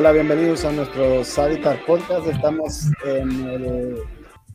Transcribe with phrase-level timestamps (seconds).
[0.00, 2.26] Hola, bienvenidos a nuestro Savitar Podcast.
[2.26, 3.96] Estamos en el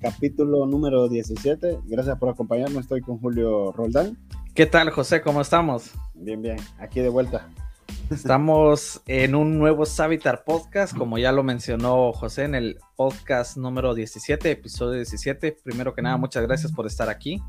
[0.01, 1.81] capítulo número 17.
[1.85, 2.81] Gracias por acompañarnos.
[2.81, 4.17] Estoy con Julio Roldán.
[4.55, 5.21] ¿Qué tal, José?
[5.21, 5.91] ¿Cómo estamos?
[6.15, 6.57] Bien, bien.
[6.79, 7.47] Aquí de vuelta.
[8.09, 13.93] Estamos en un nuevo Savitar Podcast, como ya lo mencionó José en el podcast número
[13.93, 15.59] 17, episodio 17.
[15.63, 17.39] Primero que nada, muchas gracias por estar aquí.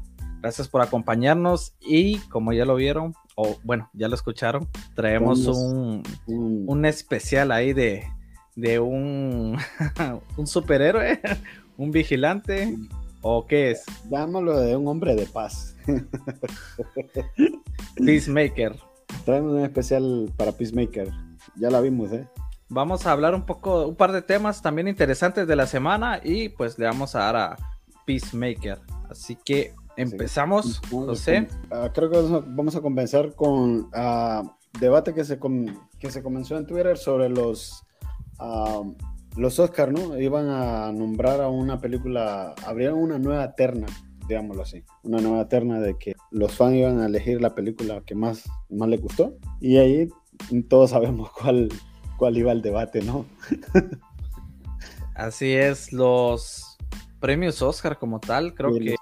[0.42, 6.02] Gracias por acompañarnos y como ya lo vieron, o bueno, ya lo escucharon, traemos un,
[6.26, 8.08] un especial ahí de,
[8.56, 9.56] de un,
[10.36, 11.20] un superhéroe,
[11.76, 12.76] un vigilante,
[13.20, 13.84] o qué es?
[14.04, 15.76] Dámoslo de un hombre de paz.
[17.96, 18.76] Peacemaker.
[19.24, 21.10] Traemos un especial para Peacemaker.
[21.56, 22.26] Ya la vimos, ¿eh?
[22.68, 26.48] Vamos a hablar un poco, un par de temas también interesantes de la semana y
[26.48, 27.56] pues le vamos a dar a
[28.06, 28.80] Peacemaker.
[29.08, 31.48] Así que empezamos, José.
[31.70, 35.38] Ah, creo que vamos a comenzar con uh, debate que se,
[35.98, 37.84] que se comenzó en Twitter sobre los,
[38.40, 38.94] uh,
[39.36, 40.18] los Oscars, ¿no?
[40.18, 43.86] Iban a nombrar a una película, abrieron una nueva terna
[44.28, 48.14] digámoslo así, una nueva terna de que los fans iban a elegir la película que
[48.14, 50.08] más, más les gustó y ahí
[50.68, 51.68] todos sabemos cuál,
[52.16, 53.24] cuál iba el debate, ¿no?
[55.14, 56.65] Así es, los
[57.26, 58.94] premios Oscar como tal, creo que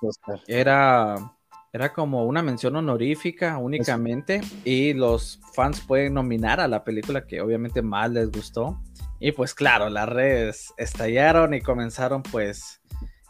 [0.47, 1.37] era,
[1.75, 7.43] era como una mención honorífica únicamente y los fans pueden nominar a la película que
[7.43, 8.81] obviamente más les gustó.
[9.21, 12.81] Y pues claro, las redes estallaron y comenzaron pues,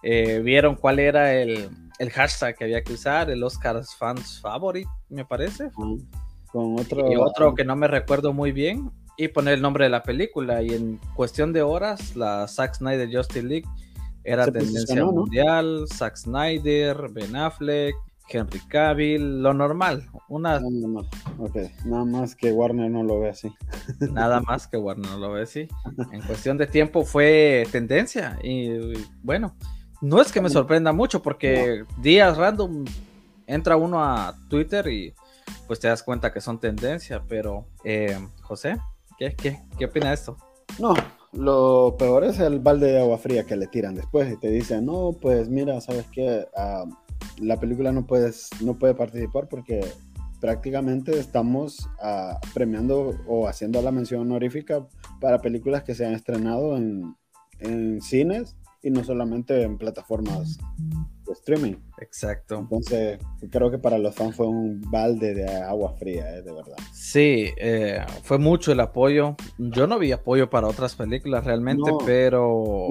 [0.05, 4.89] eh, vieron cuál era el, el hashtag que había que usar, el Oscars Fans Favorite,
[5.09, 5.73] me parece.
[5.73, 7.11] Con otro...
[7.11, 8.93] Y otro que no me recuerdo muy bien.
[9.17, 10.63] Y poner el nombre de la película.
[10.63, 13.69] Y en cuestión de horas, la Zack Snyder Justice League
[14.25, 15.87] era tendencia mundial.
[15.93, 17.95] Zack Snyder, Ben Affleck,
[18.29, 20.09] Henry Cavill, lo normal.
[20.29, 20.61] Una...
[21.85, 23.53] nada más que Warner no lo ve así.
[24.13, 25.69] Nada más que Warner no lo ve así.
[26.13, 28.39] En cuestión de tiempo fue tendencia.
[28.43, 29.55] Y bueno,
[30.01, 32.85] no es que me sorprenda mucho porque días random
[33.47, 35.15] entra uno a Twitter y
[35.67, 38.79] pues te das cuenta que son tendencia, pero eh, José,
[39.19, 40.37] ¿qué, qué, qué opina de esto?
[40.79, 40.95] No,
[41.37, 44.87] lo peor es el balde de agua fría que le tiran después y te dicen,
[44.87, 46.85] no, pues mira, sabes que ah,
[47.39, 49.85] la película no, puedes, no puede participar porque
[50.41, 54.87] prácticamente estamos ah, premiando o haciendo la mención honorífica
[55.21, 57.17] para películas que se han estrenado en,
[57.61, 60.59] en cines y no solamente en plataformas
[61.27, 61.75] de streaming.
[61.99, 62.59] Exacto.
[62.61, 63.19] Entonces,
[63.51, 66.77] creo que para los fans fue un balde de agua fría, eh, de verdad.
[66.93, 69.37] Sí, eh, fue mucho el apoyo.
[69.59, 72.89] Yo no vi apoyo para otras películas realmente, pero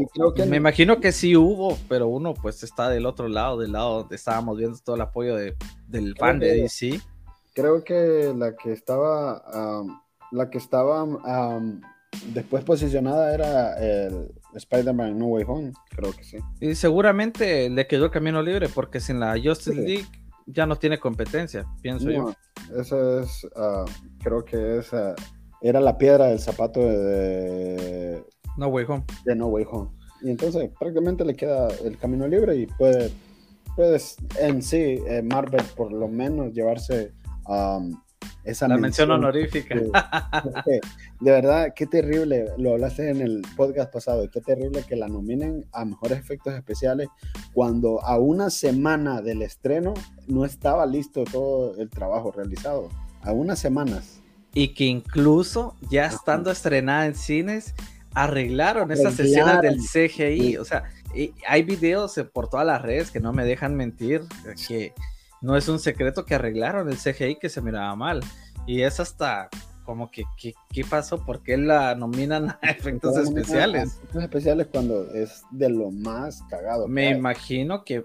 [0.48, 4.16] me imagino que sí hubo, pero uno pues está del otro lado, del lado donde
[4.16, 5.56] estábamos viendo todo el apoyo de,
[5.88, 7.00] del fan de DC.
[7.54, 9.84] Creo que la que estaba,
[10.32, 11.06] la que estaba
[12.34, 16.38] después posicionada era el Spider-Man No Way Home, creo que sí.
[16.60, 20.06] Y seguramente le quedó el camino libre porque sin la Justice League
[20.46, 22.34] ya no tiene competencia, pienso yo.
[22.78, 23.86] Esa es, ah,
[24.24, 25.16] creo que esa
[25.62, 28.24] era la piedra del zapato de,
[28.58, 29.04] No Way Home.
[29.26, 29.90] De No Way Home.
[30.22, 33.12] Y entonces prácticamente le queda el camino libre y puede,
[33.76, 34.00] puede
[34.40, 37.14] en sí eh, Marvel por lo menos llevarse
[37.46, 37.80] a
[38.44, 39.76] esa la mención, honorífica.
[40.66, 40.82] De,
[41.20, 45.86] verdad, qué terrible, lo hablaste en el podcast pasado, qué terrible que la nominen a
[45.86, 47.08] mejores efectos especiales
[47.54, 49.94] cuando a una semana del estreno
[50.28, 52.90] no estaba listo todo el trabajo realizado.
[53.22, 54.22] A unas semanas.
[54.54, 57.74] Y que incluso ya estando estrenada en cines,
[58.14, 60.58] arreglaron, esas escenas del CGI.
[60.58, 60.84] O sea,
[61.48, 64.24] hay videos por todas las redes que no me dejan mentir,
[64.68, 64.94] que
[65.44, 68.22] no es un secreto que arreglaron el CGI que se miraba mal.
[68.66, 69.50] Y es hasta
[69.84, 71.24] como que, ¿qué, pasó?
[71.26, 73.98] ¿Por qué la nominan a efectos especiales?
[73.98, 76.88] Efectos especiales cuando es de lo más cagado.
[76.88, 78.04] Me imagino que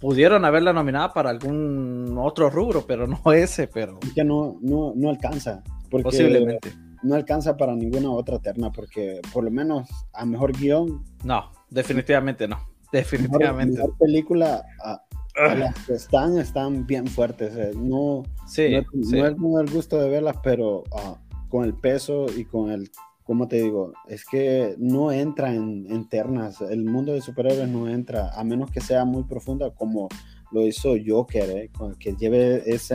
[0.00, 4.00] pudieron haberla nominada para algún otro rubro, pero no ese, pero...
[4.14, 5.62] Que no, no, no alcanza.
[5.90, 6.72] Posiblemente.
[7.02, 11.04] No alcanza para ninguna otra terna, porque por lo menos a mejor guion...
[11.22, 12.58] No, definitivamente no.
[12.90, 13.74] Definitivamente.
[13.74, 14.62] Mejor, mejor película...
[14.82, 15.02] A,
[15.38, 17.54] las que están, están bien fuertes.
[17.56, 17.72] Eh.
[17.74, 21.16] No, sí, no, es no el gusto de verlas, pero ah,
[21.48, 22.90] con el peso y con el,
[23.24, 23.92] ¿cómo te digo?
[24.08, 26.60] Es que no entra en, ternas.
[26.60, 30.08] El mundo de superhéroes no entra, a menos que sea muy profunda, como
[30.50, 32.94] lo hizo Joker, eh, que lleve ese,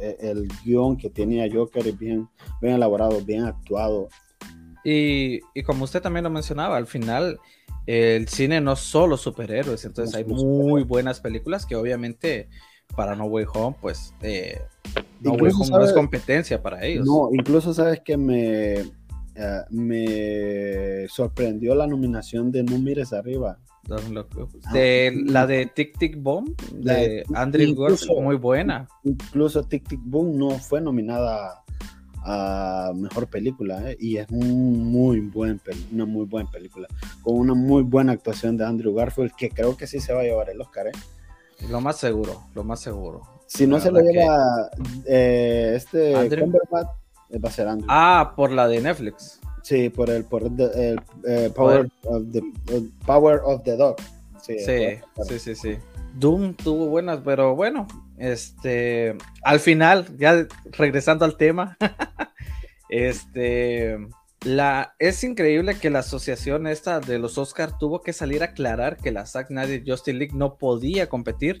[0.00, 2.28] eh, el guion que tenía Joker bien,
[2.60, 4.08] bien elaborado, bien actuado.
[4.84, 7.38] Y, y como usted también lo mencionaba, al final
[7.86, 12.48] el cine no solo superhéroes, entonces hay muy buenas películas que obviamente
[12.94, 14.60] para No Way Home, pues eh,
[15.20, 17.06] No Way Home no es competencia para ellos.
[17.06, 23.58] No, incluso sabes que me, eh, me sorprendió la nominación de No Mires Arriba.
[24.72, 28.88] De, la de Tic Tic Boom, de Andrew Garfield, muy buena.
[29.04, 31.62] Incluso Tic Tic Boom no fue nominada
[32.28, 33.96] a mejor película ¿eh?
[34.00, 35.60] y es un muy buen
[35.92, 36.88] una muy buena película
[37.22, 40.24] con una muy buena actuación de Andrew Garfield que creo que sí se va a
[40.24, 40.92] llevar el Oscar ¿eh?
[41.70, 43.22] lo más seguro lo más seguro.
[43.46, 44.70] Si no se lo lleva
[45.06, 46.88] eh, este Cumberbatch
[47.44, 47.86] va a ser Andrew.
[47.88, 49.40] Ah por la de Netflix.
[49.62, 51.00] Sí por el por el,
[51.54, 52.42] power, of the,
[53.06, 53.96] power of the dog.
[54.42, 55.78] Sí sí, sí sí.
[56.18, 57.86] Doom tuvo buenas pero bueno
[58.18, 61.76] este, al final, ya regresando al tema,
[62.88, 63.98] este,
[64.44, 68.96] la, es increíble que la asociación esta de los Oscar tuvo que salir a aclarar
[68.96, 71.58] que la Zack Snyder Justice League no podía competir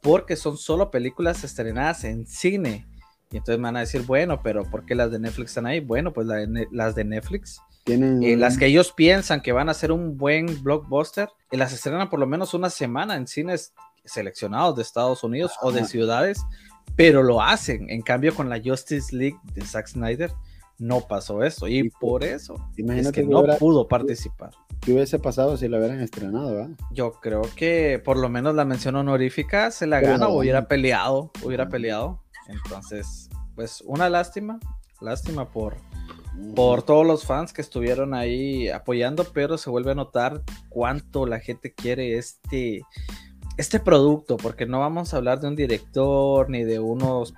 [0.00, 2.86] porque son solo películas estrenadas en cine.
[3.30, 5.80] Y entonces me van a decir, bueno, pero ¿por qué las de Netflix están ahí?
[5.80, 6.28] Bueno, pues
[6.70, 8.22] las de Netflix, ¿Tienen...
[8.22, 12.08] Eh, las que ellos piensan que van a ser un buen blockbuster, y las estrenan
[12.08, 13.72] por lo menos una semana en cines
[14.06, 16.42] seleccionados de Estados Unidos o de ciudades,
[16.94, 17.90] pero lo hacen.
[17.90, 20.32] En cambio, con la Justice League de Zack Snyder
[20.78, 24.50] no pasó eso y por eso es que, no pudo participar.
[24.80, 26.68] ¿Qué hubiese pasado si lo hubieran estrenado?
[26.92, 31.30] Yo creo que por lo menos la mención honorífica se la gana o hubiera peleado,
[31.42, 32.20] hubiera peleado.
[32.48, 34.60] Entonces, pues una lástima,
[35.00, 35.76] lástima por,
[36.54, 41.40] por todos los fans que estuvieron ahí apoyando, pero se vuelve a notar cuánto la
[41.40, 42.82] gente quiere este
[43.56, 47.34] este producto, porque no vamos a hablar de un director ni de unos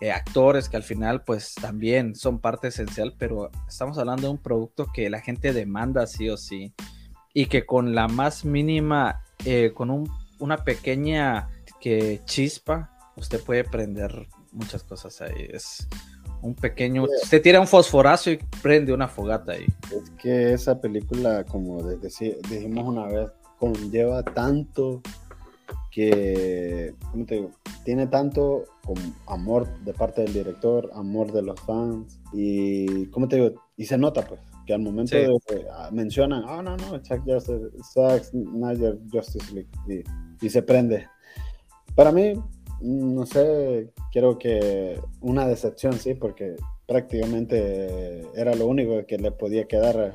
[0.00, 4.38] eh, actores que al final pues también son parte esencial, pero estamos hablando de un
[4.38, 6.74] producto que la gente demanda sí o sí
[7.34, 10.08] y que con la más mínima, eh, con
[10.38, 11.48] una pequeña
[11.80, 15.48] que chispa, usted puede prender muchas cosas ahí.
[15.50, 15.86] Es
[16.42, 19.66] un pequeño, usted tira un fosforazo y prende una fogata ahí.
[19.90, 25.00] Es que esa película, como dijimos una vez, conlleva tanto
[25.90, 27.50] que, ¿cómo te digo?
[27.84, 28.64] Tiene tanto
[29.26, 33.62] amor de parte del director, amor de los fans y, ¿cómo te digo?
[33.76, 37.22] Y se nota, pues, que al momento de que ah, mencionan, oh, no, no, Zack
[37.24, 40.04] Justice, Snyder Justice League
[40.40, 41.06] y, se prende.
[41.94, 42.34] Para mí,
[42.80, 49.66] no sé, creo que una decepción, sí, porque prácticamente era lo único que le podía
[49.66, 50.14] quedar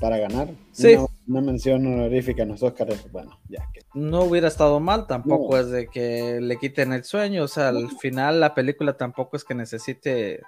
[0.00, 0.48] para ganar.
[0.72, 0.96] Sí.
[1.26, 3.80] Una, mención honorífica en los Oscars, bueno, ya que.
[3.94, 7.90] No hubiera estado mal, tampoco es de que le quiten el sueño, o sea, al
[7.98, 10.40] final la película tampoco es que necesite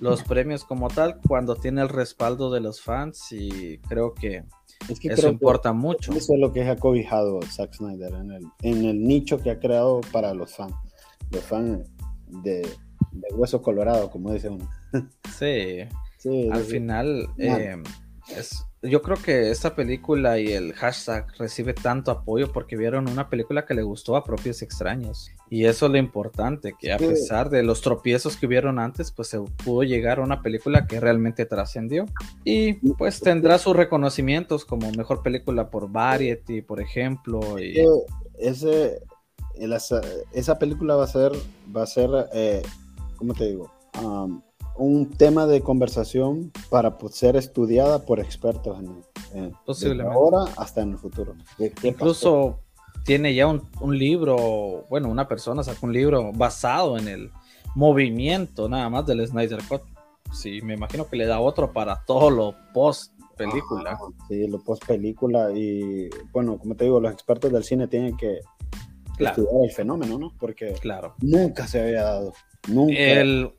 [0.00, 4.44] los premios como tal, cuando tiene el respaldo de los fans y creo que,
[5.02, 6.12] eso importa mucho.
[6.12, 9.58] Eso es lo que ha cobijado Zack Snyder en el, en el nicho que ha
[9.58, 10.74] creado para los fans,
[11.30, 11.88] los fans
[12.28, 12.68] de,
[13.12, 14.68] de hueso colorado, como dice uno.
[15.36, 15.80] Sí,
[16.18, 17.28] sí al final...
[17.38, 17.82] Eh,
[18.28, 23.28] es, yo creo que esta película y el hashtag recibe tanto apoyo porque vieron una
[23.28, 25.30] película que le gustó a propios extraños.
[25.50, 29.28] Y eso es lo importante, que a pesar de los tropiezos que hubieron antes, pues
[29.28, 32.06] se pudo llegar a una película que realmente trascendió.
[32.44, 37.58] Y pues tendrá sus reconocimientos como mejor película por Variety, por ejemplo.
[37.58, 37.80] Y...
[38.38, 39.00] Ese,
[40.32, 41.32] esa película va a ser,
[41.74, 42.62] va a ser, eh,
[43.16, 43.72] ¿cómo te digo?
[44.02, 44.42] Um,
[44.76, 48.78] un tema de conversación para ser estudiada por expertos
[49.32, 50.12] en, Posiblemente.
[50.12, 51.34] ahora hasta en el futuro.
[51.82, 52.60] Incluso
[53.04, 57.30] tiene ya un, libro, bueno, una persona sacó un libro basado en el
[57.74, 59.82] movimiento nada más del Snyder Cut.
[60.32, 63.98] Sí, me imagino que le da otro para todo lo post película.
[64.28, 68.40] sí, lo post película y bueno, como te digo, los expertos del cine tienen que
[69.18, 70.32] estudiar el fenómeno, ¿no?
[70.38, 71.14] Porque claro.
[71.20, 72.32] nunca se había dado.
[72.68, 72.94] Nunca.
[72.94, 73.52] El,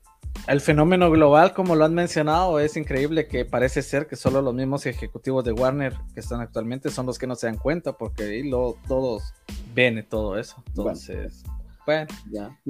[0.48, 4.54] el fenómeno global, como lo han mencionado, es increíble que parece ser que solo los
[4.54, 8.24] mismos ejecutivos de Warner que están actualmente son los que no se dan cuenta, porque
[8.24, 9.34] ahí lo, todos
[9.74, 10.64] ven todo eso.
[10.68, 11.44] Entonces,
[11.86, 12.08] bueno,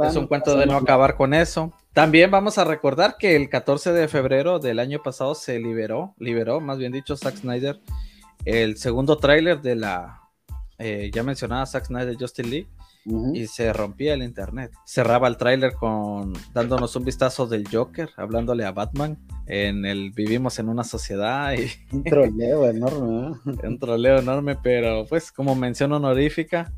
[0.04, 1.74] es un cuento de no acabar con eso.
[1.94, 6.60] También vamos a recordar que el 14 de febrero del año pasado se liberó, liberó,
[6.60, 7.80] más bien dicho, Zack Snyder,
[8.46, 10.22] el segundo tráiler de la
[10.78, 12.68] eh, ya mencionada Zack Snyder Justin League
[13.06, 14.72] y se rompía el internet.
[14.86, 20.58] Cerraba el tráiler con dándonos un vistazo del Joker, hablándole a Batman en el vivimos
[20.58, 26.74] en una sociedad y un troleo enorme, un troleo enorme, pero pues como mención honorífica,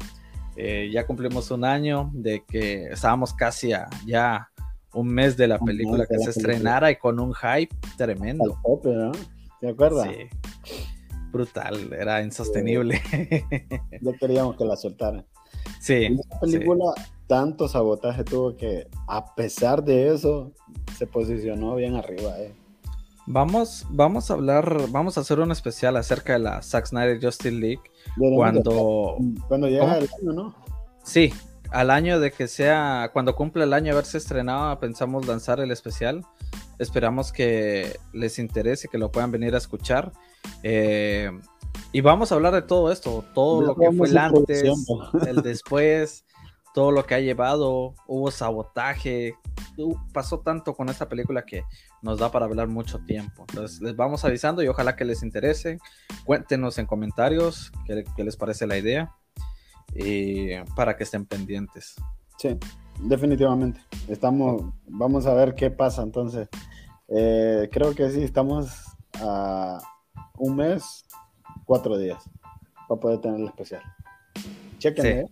[0.57, 4.49] eh, ya cumplimos un año de que estábamos casi a ya
[4.93, 8.59] un mes de la película que se estrenara y con un hype tremendo.
[9.61, 10.09] ¿Te acuerdas?
[10.09, 10.83] Sí.
[11.31, 13.01] Brutal, era insostenible.
[14.01, 15.25] Ya queríamos que la soltaran.
[15.79, 16.17] Sí.
[16.41, 16.93] película
[17.27, 20.51] tanto sabotaje tuvo que, a pesar de eso,
[20.97, 22.39] se posicionó bien arriba.
[22.39, 22.53] Eh.
[23.25, 27.51] Vamos, vamos a hablar, vamos a hacer un especial acerca de la Zack Snyder Justice
[27.51, 27.81] League
[28.15, 29.17] cuando,
[29.49, 30.55] cuando llega el año, ¿no?
[31.03, 31.33] Sí,
[31.71, 35.71] al año de que sea, cuando cumple el año de haberse estrenado, pensamos lanzar el
[35.71, 36.25] especial.
[36.79, 40.13] Esperamos que les interese, que lo puedan venir a escuchar.
[40.63, 41.29] Eh,
[41.91, 44.63] y vamos a hablar de todo esto, todo lo que fue el antes,
[45.27, 46.25] el después,
[46.73, 49.35] todo lo que ha llevado, hubo sabotaje,
[50.13, 51.63] pasó tanto con esta película que
[52.01, 53.45] nos da para hablar mucho tiempo.
[53.49, 55.79] Entonces les vamos avisando y ojalá que les interese.
[56.25, 59.11] Cuéntenos en comentarios qué, les parece la idea
[59.95, 61.95] y para que estén pendientes.
[62.37, 62.57] Sí,
[62.99, 63.81] definitivamente.
[64.07, 66.47] Estamos, vamos a ver qué pasa entonces.
[67.07, 68.83] Eh, creo que sí, estamos
[69.19, 69.79] a
[70.37, 71.05] un mes,
[71.67, 72.23] cuatro días
[72.87, 73.83] para poder tener el especial.
[74.79, 75.19] Chequenle.
[75.19, 75.27] ¿eh?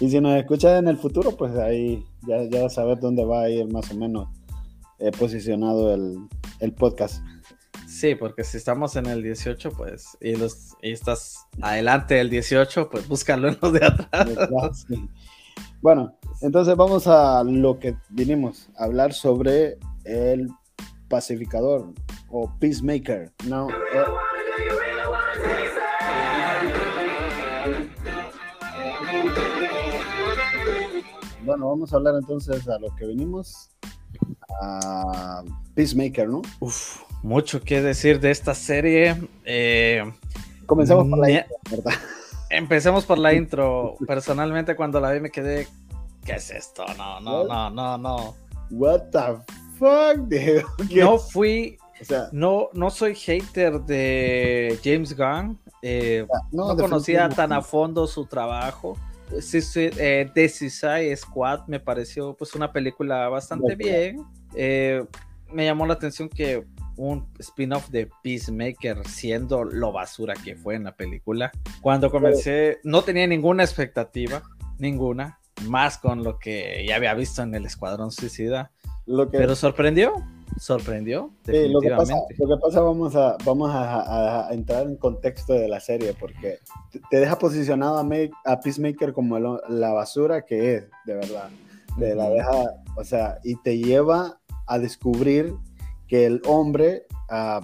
[0.00, 3.50] y si nos escuchan en el futuro, pues ahí ya, ya saber dónde va a
[3.50, 4.28] ir más o menos
[4.98, 7.22] eh, posicionado el, podcast.
[7.88, 12.88] Sí, porque si estamos en el 18, pues, y, los, y estás adelante del 18,
[12.88, 14.86] pues búscalo en los de atrás.
[15.80, 20.48] Bueno, entonces vamos a lo que vinimos a hablar sobre el
[21.08, 21.92] pacificador
[22.30, 23.32] o peacemaker.
[23.48, 24.04] No, eh,
[31.44, 33.70] bueno, vamos a hablar entonces a lo que venimos.
[34.60, 35.42] A
[35.74, 36.42] Peacemaker, ¿no?
[36.60, 39.16] Uf, mucho que decir de esta serie.
[39.44, 40.04] Eh,
[40.66, 41.92] Comencemos por la intro, ¿verdad?
[42.50, 43.96] Empecemos por la intro.
[44.06, 45.66] Personalmente, cuando la vi, me quedé.
[46.24, 46.84] ¿Qué es esto?
[46.96, 48.34] No, no, no, no, no.
[48.70, 49.36] What the
[49.78, 51.78] fuck, No fui.
[52.00, 55.58] O sea, no, no soy hater de James Gunn.
[55.82, 58.96] Eh, no, conocía tan a fondo su trabajo
[59.76, 64.24] eh, The Squad me pareció pues una película bastante bien.
[64.54, 65.04] Eh,
[65.50, 66.64] me llamó la atención que
[66.96, 71.50] un spin-off de Peacemaker siendo lo basura que fue en la película.
[71.80, 74.42] Cuando comencé no tenía ninguna expectativa,
[74.78, 78.72] ninguna, más con lo que ya había visto en el Escuadrón Suicida.
[79.06, 79.38] Lo que...
[79.38, 80.14] Pero sorprendió
[80.58, 81.30] sorprendió.
[81.46, 85.80] lo, que pasa, lo que pasa, vamos, a, vamos a, entrar en contexto de la
[85.80, 86.58] serie, porque
[87.10, 88.06] te deja posicionado a,
[88.52, 91.50] a Peacemaker como la basura que es, de verdad.
[91.98, 92.50] Te la deja,
[92.96, 95.54] o sea, y te lleva a descubrir
[96.08, 97.60] que el hombre ah,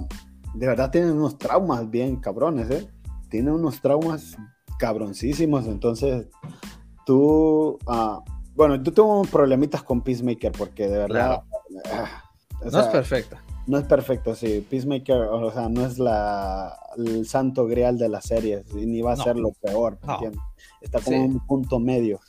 [0.55, 2.89] de verdad tiene unos traumas bien cabrones, ¿eh?
[3.29, 4.37] Tiene unos traumas
[4.79, 6.29] cabroncísimos, entonces
[7.05, 8.21] tú, uh,
[8.55, 11.43] bueno, tú tuvo problemitas con Peacemaker porque de verdad...
[12.65, 13.43] No es perfecta.
[13.67, 14.67] No es perfecto, sí.
[14.69, 19.17] Peacemaker, o sea, no es la, el santo grial de la serie, ni va a
[19.17, 19.99] ser lo peor,
[20.81, 22.21] Está como en un punto medio.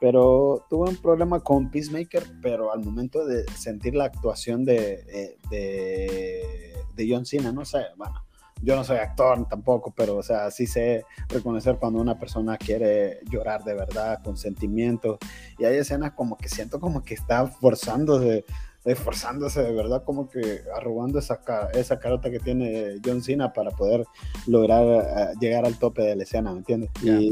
[0.00, 5.38] Pero tuve un problema con Peacemaker, pero al momento de sentir la actuación de, eh,
[5.50, 8.26] de, de John Cena, no sé, bueno,
[8.62, 13.20] yo no soy actor tampoco, pero o sea, sí sé reconocer cuando una persona quiere
[13.30, 15.18] llorar de verdad, con sentimientos.
[15.58, 18.44] Y hay escenas como que siento como que está forzándose
[18.86, 21.40] esforzándose de verdad como que arrugando esa,
[21.74, 24.04] esa carota que tiene John Cena para poder
[24.46, 26.90] lograr eh, llegar al tope de la escena, ¿me entiendes?
[27.02, 27.30] Y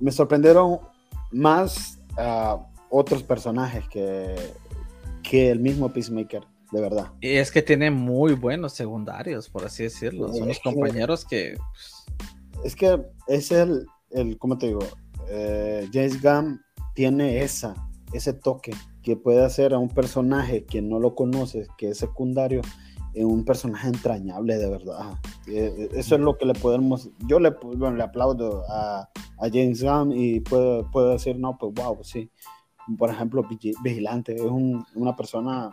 [0.00, 0.80] me sorprendieron
[1.30, 2.58] más uh,
[2.90, 4.34] otros personajes que,
[5.22, 7.12] que el mismo Peacemaker, de verdad.
[7.20, 10.32] Y es que tiene muy buenos secundarios, por así decirlo.
[10.34, 11.56] Son los compañeros que...
[12.64, 14.80] Es que es el, el ¿cómo te digo?
[15.28, 16.60] Eh, James Gunn
[16.94, 17.74] tiene esa,
[18.12, 18.72] ese toque
[19.06, 22.60] que puede hacer a un personaje que no lo conoces, que es secundario,
[23.14, 25.20] en un personaje entrañable de verdad.
[25.46, 29.08] Eh, eh, eso es lo que le podemos, yo le, le aplaudo a,
[29.38, 32.28] James Gunn y puedo, puedo, decir, no, pues wow, sí.
[32.98, 33.46] Por ejemplo,
[33.84, 35.70] Vigilante es una persona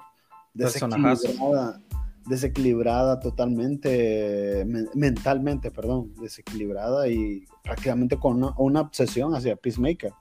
[0.54, 1.82] desequilibrada,
[2.28, 4.64] desequilibrada totalmente,
[4.94, 10.14] mentalmente, perdón, desequilibrada y prácticamente con una, una obsesión hacia Peacemaker.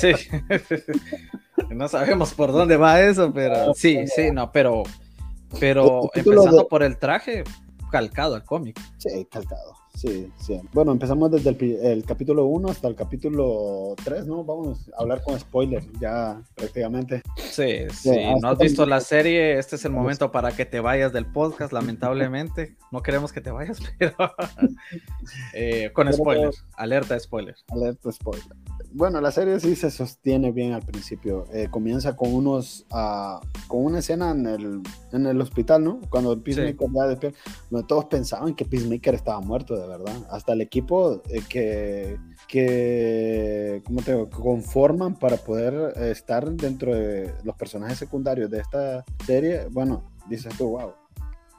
[0.00, 0.10] Sí.
[1.70, 4.82] no sabemos por dónde va eso, pero sí, sí, no, pero,
[5.58, 7.44] pero empezando por el traje,
[7.90, 8.80] calcado al cómic.
[8.98, 9.78] Sí, calcado.
[9.98, 10.60] Sí, sí.
[10.72, 11.50] Bueno, empezamos desde
[11.92, 14.44] el, capítulo 1 hasta el capítulo 3, ¿no?
[14.44, 17.22] Vamos a hablar con spoilers ya prácticamente.
[17.36, 18.12] Sí, sí.
[18.40, 21.72] no has visto la serie, este es el momento para que te vayas del podcast,
[21.72, 22.76] lamentablemente.
[22.92, 24.14] No queremos que te vayas, pero
[25.52, 26.64] eh, con spoilers.
[26.76, 27.64] Alerta de spoilers.
[27.68, 28.46] Alerta spoilers
[28.92, 31.44] bueno, la serie sí se sostiene bien al principio.
[31.52, 36.00] Eh, comienza con unos, uh, con una escena en el, en el hospital, ¿no?
[36.10, 37.38] Cuando Peacemaker ya despierta,
[37.70, 40.14] donde todos pensaban que Peacemaker estaba muerto, de verdad.
[40.30, 42.18] Hasta el equipo eh, que,
[42.48, 44.30] que, ¿cómo te digo?
[44.30, 50.70] conforman para poder estar dentro de los personajes secundarios de esta serie, bueno, dices tú,
[50.70, 50.92] wow,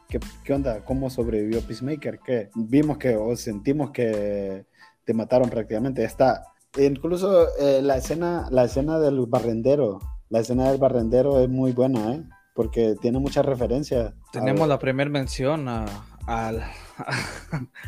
[0.08, 0.84] ¿qué, qué onda?
[0.84, 2.20] ¿Cómo sobrevivió Peacemaker?
[2.20, 2.50] ¿Qué?
[2.56, 4.66] Vimos que, o sentimos que
[5.06, 6.04] te mataron prácticamente.
[6.04, 6.44] Está,
[6.78, 10.00] incluso eh, la, escena, la escena del barrendero,
[10.30, 12.24] la escena del barrendero es muy buena, ¿eh?
[12.54, 14.14] Porque tiene muchas referencias.
[14.32, 15.86] Tenemos la primera mención a,
[16.28, 16.62] al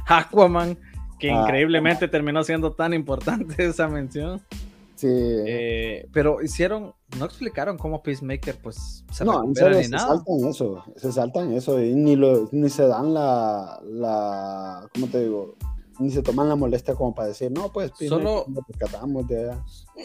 [0.07, 0.77] Aquaman,
[1.19, 1.41] que Ah.
[1.41, 4.41] increíblemente terminó siendo tan importante esa mención.
[4.95, 5.07] Sí.
[5.09, 10.07] Eh, pero hicieron, no explicaron cómo Peacemaker pues se no, en serio, ni se nada.
[10.07, 15.21] saltan eso, se saltan eso y ni, lo, ni se dan la, la, ¿cómo te
[15.23, 15.55] digo?
[16.01, 19.55] Ni se toman la molestia como para decir, no, pues, Solo- lo rescatamos de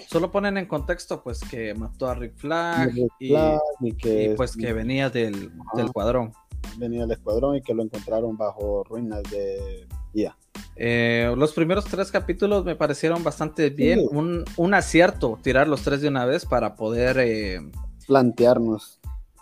[0.09, 4.37] Solo ponen en contexto pues que mató a Rick Flag y, Flag y que, y,
[4.37, 6.33] pues que venía del, del cuadrón.
[6.77, 10.37] venía el escuadrón y que lo encontraron bajo ruinas de IA.
[10.79, 14.01] Eh, los primeros tres capítulos me parecieron bastante bien.
[14.01, 14.09] Sí.
[14.11, 17.17] Un, un acierto tirar los tres de una vez para poder.
[17.21, 17.61] eh,
[18.07, 18.96] Plantearnos.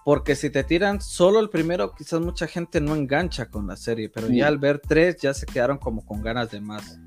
[0.05, 4.09] Porque si te tiran solo el primero, quizás mucha gente no engancha con la serie.
[4.11, 4.37] Pero Sí.
[4.39, 6.99] ya al ver tres, ya se quedaron como con ganas de más.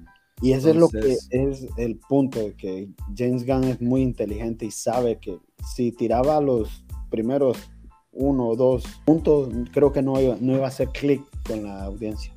[0.42, 4.02] Y ese Entonces- es lo que es el punto, de que James Gunn es muy
[4.02, 5.40] inteligente y sabe que
[5.76, 7.58] si tiraba los primeros
[8.12, 11.84] uno o dos puntos, creo que no iba, no iba a hacer clic con la
[11.84, 12.34] audiencia.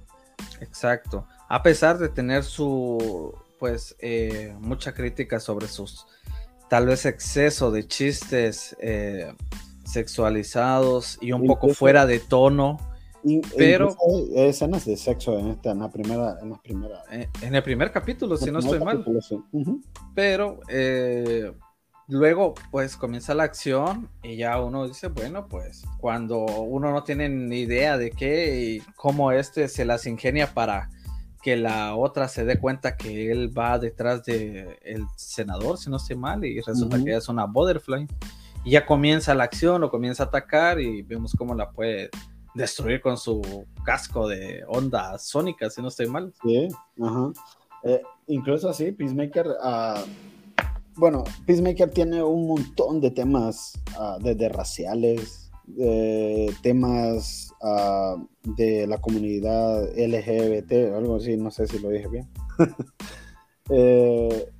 [0.61, 1.27] Exacto.
[1.49, 6.07] A pesar de tener su, pues, eh, mucha crítica sobre sus,
[6.69, 9.33] tal vez exceso de chistes eh,
[9.93, 12.79] sexualizados y un poco fuera de tono.
[13.57, 17.01] Pero- hay escenas de sexo en esta, en la primera, en las primeras.
[17.11, 19.05] eh, en el primer capítulo, si no estoy mal.
[20.15, 21.53] Pero eh,
[22.09, 27.29] luego, pues comienza la acción y ya uno dice, bueno, pues cuando uno no tiene
[27.29, 30.89] ni idea de qué y cómo este se las ingenia para
[31.43, 35.97] que la otra se dé cuenta que él va detrás de el senador, si no
[35.97, 37.05] estoy mal, y resulta Ujú.
[37.05, 38.07] que es una butterfly.
[38.65, 42.11] Y ya comienza la acción, o comienza a atacar y vemos cómo la puede
[42.55, 46.33] destruir con su casco de onda sónica, si no estoy mal.
[46.43, 46.69] Sí,
[47.01, 47.33] ajá.
[47.85, 50.03] Eh, incluso así, Peacemaker, ah,
[50.97, 58.99] bueno, Peacemaker tiene un montón de temas, ah, desde raciales, de temas ah, de la
[58.99, 62.29] comunidad LGBT, algo así, no sé si lo dije bien.
[63.73, 64.51] Eh,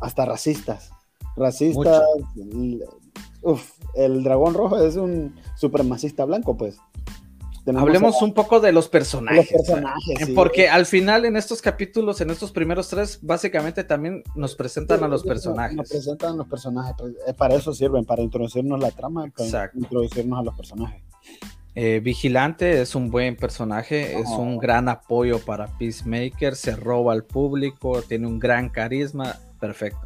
[0.00, 0.90] hasta racistas.
[1.36, 2.02] Racistas.
[3.44, 6.76] Uf, el dragón rojo es un supremacista blanco, pues.
[7.64, 9.50] Tenemos Hablemos a- un poco de los personajes.
[9.50, 10.32] los personajes, eh, sí.
[10.34, 15.08] Porque al final en estos capítulos, en estos primeros tres, básicamente también nos presentan a
[15.08, 15.88] los Sí, Nos personajes.
[15.88, 16.94] presentan los personajes.
[16.98, 19.78] pues, eh, Para eso sirven, para introducirnos la trama, para Exacto.
[19.78, 21.02] introducirnos a los personajes.
[21.74, 27.24] Eh, Vigilante es un buen personaje, es un gran apoyo para Peacemaker, se roba al
[27.24, 30.03] público, tiene un gran carisma, perfecto.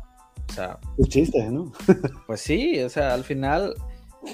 [0.49, 1.73] O sea, Sus chistes, ¿no?
[2.27, 3.75] pues sí, o sea, al final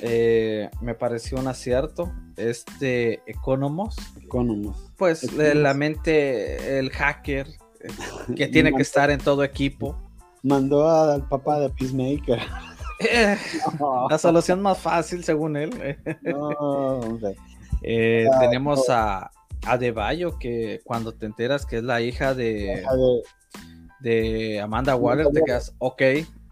[0.02, 2.12] eh, me pareció un acierto.
[2.36, 4.92] Este Economos, Economos.
[4.96, 5.54] pues Economos.
[5.56, 7.46] la mente, el hacker,
[8.36, 9.96] que tiene que estar en todo equipo.
[10.42, 12.38] Mandó al papá de Peacemaker.
[13.00, 13.36] Eh,
[14.10, 15.98] la solución más fácil, según él.
[16.22, 17.18] No.
[17.82, 19.30] Eh, Ah, tenemos a,
[19.66, 22.82] a De Bayo, que cuando te enteras que es la hija de-
[24.04, 26.02] de Amanda Waller, te quedas, ok,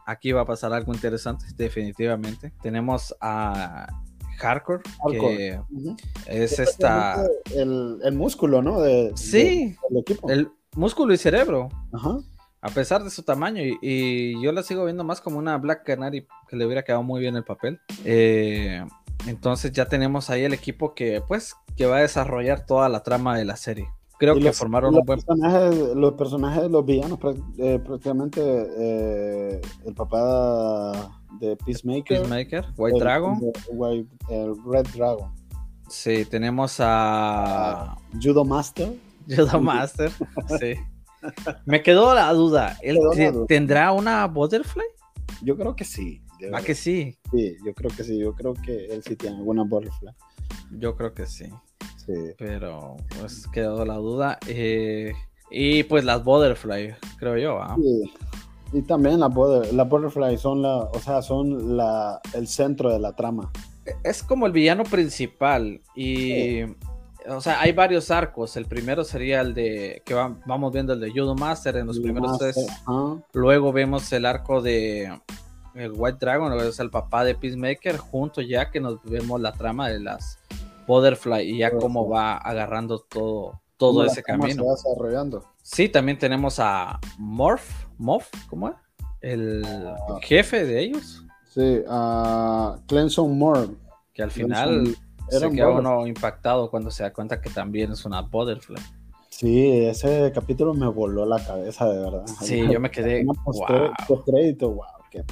[0.07, 2.53] aquí va a pasar algo interesante, definitivamente.
[2.63, 3.87] Tenemos a
[4.39, 5.59] Hardcore, que Hardcore.
[5.71, 5.97] Ujú.
[6.27, 7.25] es esta...
[7.55, 8.81] El, el músculo, ¿no?
[8.81, 10.31] De, Sí, de- del equipo.
[10.31, 12.19] el músculo y cerebro, Ajá.
[12.63, 15.85] a pesar de su tamaño, y, y yo la sigo viendo más como una Black
[15.85, 17.79] Canary, que le hubiera quedado muy bien el papel.
[18.05, 18.83] Eh,
[19.29, 23.37] entonces ya tenemos ahí el equipo que, pues, que va a desarrollar toda la trama
[23.37, 23.87] de la serie.
[24.23, 27.19] Creo que los- formaron los un buen personajes, los personajes, los villanos,
[27.59, 28.41] eh, prácticamente
[28.79, 32.19] eh, el papá de Peacemaker.
[32.21, 33.35] Peacemaker, White el- Dragon.
[33.43, 35.33] el- White- el Red Dragon.
[35.89, 38.95] Sí, tenemos a Judo Master.
[39.29, 40.11] Judo Master.
[40.61, 40.75] Sí.
[41.67, 42.77] Me quedó la duda.
[42.83, 42.99] ¿Él
[43.49, 44.85] tendrá una Butterfly?
[45.43, 46.23] Yo creo que sí.
[46.41, 46.61] de ¿Va verdad.
[46.61, 47.17] Ah, que sí?
[47.33, 48.19] Sí, yo creo que sí.
[48.19, 50.11] Yo creo que él sí tiene alguna butterfly.
[50.79, 51.47] Yo creo que sí.
[52.07, 52.13] Sí.
[52.39, 54.39] Pero pues quedó la duda.
[54.49, 55.13] Eh,
[55.51, 57.63] y pues las Butterfly, creo yo.
[57.63, 57.77] ¿ah?
[57.81, 58.13] Sí.
[58.75, 62.99] Y también las butter- las butterfly son la, o sea, son la, el centro de
[62.99, 63.51] la trama.
[64.03, 65.81] Es como el villano principal.
[65.95, 66.63] Y.
[67.29, 68.57] O sea, hay varios arcos.
[68.57, 70.03] El primero sería el de.
[70.07, 72.67] que va- vamos viendo el de Judo Master en los Judo primeros Master, tres.
[73.35, 75.21] Luego vemos el arco de
[75.75, 79.89] el White Dragon, es el papá de Peacemaker, junto ya que nos vemos la trama
[79.89, 80.39] de las
[80.87, 84.55] Butterfly y ya cómo va agarrando todo, todo ese camino.
[84.55, 85.45] Se va desarrollando.
[85.63, 88.75] Sí, también tenemos a Morph, Morph, ¿cómo es?
[89.21, 89.97] El Ah.
[90.23, 93.69] jefe de ellos, Sí, a Clemson Moore.
[94.15, 94.87] que al final
[95.29, 98.81] se queda uno impactado cuando se da cuenta que también es una butterfly.
[99.29, 102.27] Sí, ese capítulo me voló la cabeza, de verdad.
[102.41, 103.25] Sí, yo me quedé.
[103.25, 104.23] Wow.
[104.25, 105.25] crédito, wow, ¿qué,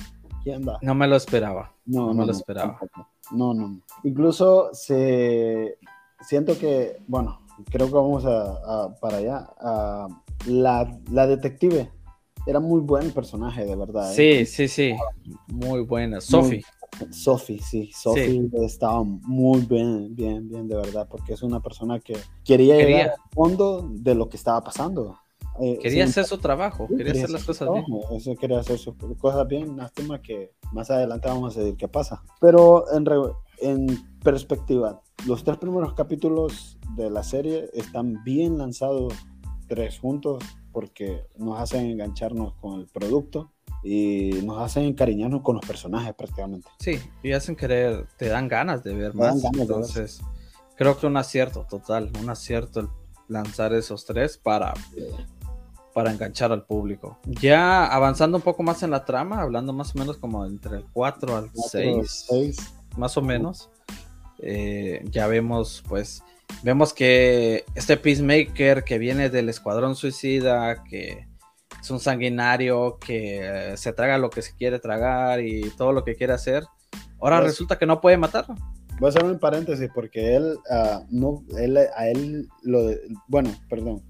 [0.43, 0.79] ¿quién da?
[0.83, 1.73] No me lo esperaba.
[1.87, 2.79] No, no, me lo esperaba.
[3.33, 3.81] No, no.
[4.05, 5.79] Incluso se
[6.21, 9.49] siento que, bueno, creo que vamos a, para allá.
[10.47, 11.91] la, la detective
[12.47, 14.13] era muy buen personaje, de verdad.
[14.13, 14.47] ¿eh?
[14.47, 14.97] Sí, sí, sí.
[15.49, 16.21] Muy buena.
[16.21, 16.65] Sophie.
[17.11, 22.17] Sophie, sí, Sophie estaba muy bien, bien, bien, de verdad, porque es una persona que
[22.45, 25.19] quería, llegar al fondo de lo que estaba pasando.
[25.61, 27.85] Eh, quería hacer su trabajo, quería, hacer las cosas bien.
[28.13, 32.23] Eso quería hacer sus cosas bien, lástima que más adelante vamos a decir qué pasa.
[32.41, 33.05] Pero en,
[33.61, 39.13] en perspectiva, los tres primeros capítulos de la serie están bien lanzados
[39.69, 45.67] tres juntos porque nos hacen engancharnos con el producto y nos hacen encariñarnos con los
[45.67, 46.69] personajes prácticamente.
[46.79, 49.43] Sí, y hacen querer, te dan ganas de ver más.
[49.59, 50.21] Entonces,
[50.77, 52.93] creo que un acierto total, un acierto
[53.29, 54.75] lanzar esos tres para,
[55.93, 57.19] para enganchar al público.
[57.25, 60.85] Ya avanzando un poco más en la trama, hablando más o menos como entre el
[60.93, 62.29] 4 al 6,
[62.97, 63.71] más o menos,
[64.39, 66.23] eh, ya vemos pues
[66.63, 71.27] vemos que este Peacemaker que viene del Escuadrón Suicida, que
[71.81, 76.17] es un sanguinario, que se traga lo que se quiere tragar y todo lo que
[76.17, 76.65] quiere hacer,
[77.21, 78.55] ahora pues resulta que no puede matarlo.
[78.99, 82.91] Voy a hacer un paréntesis porque él, uh, no, él, a él, lo
[83.29, 84.03] bueno, perdón,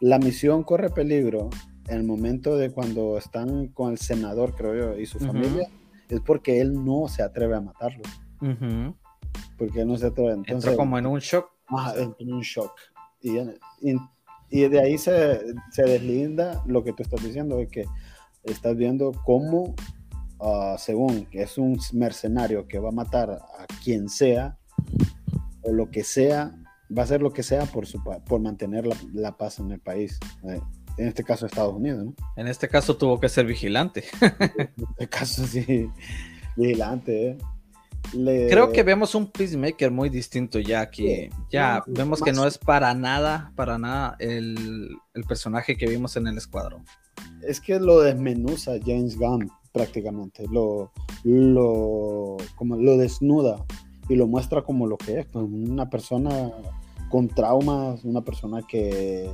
[0.00, 1.50] la misión corre peligro
[1.88, 5.68] en el momento de cuando están con el senador, creo yo, y su familia,
[6.08, 8.02] es porque él no se atreve a matarlo.
[9.56, 10.32] Porque él no se atreve.
[10.32, 11.56] Entonces, Entró como en un shock
[12.18, 12.72] en un shock.
[13.22, 13.38] Y,
[14.50, 17.84] y, de ahí se, se, deslinda lo que tú estás diciendo, de que
[18.44, 19.74] estás viendo cómo,
[20.38, 24.58] uh, según que es un mercenario que va a matar a quien sea,
[25.62, 26.56] o lo que sea,
[26.96, 29.80] va a hacer lo que sea por, su, por mantener la, la paz en el
[29.80, 30.18] país.
[30.48, 30.60] Eh,
[30.98, 32.14] en este caso Estados Unidos, ¿no?
[32.36, 34.04] En este caso tuvo que ser vigilante.
[34.20, 35.90] en este caso sí,
[36.56, 37.38] vigilante, ¿eh?
[38.12, 41.28] Creo que vemos un Peacemaker muy distinto ya aquí.
[41.50, 44.96] ya vemos que no es para nada, para nada el,
[45.28, 46.84] personaje que vimos en el escuadrón.
[47.42, 50.92] Es que lo desmenuza James Gunn prácticamente, lo,
[51.24, 53.64] lo, como lo desnuda
[54.08, 56.50] y lo muestra como lo que es, pues, una persona
[57.08, 59.30] con traumas, una persona que,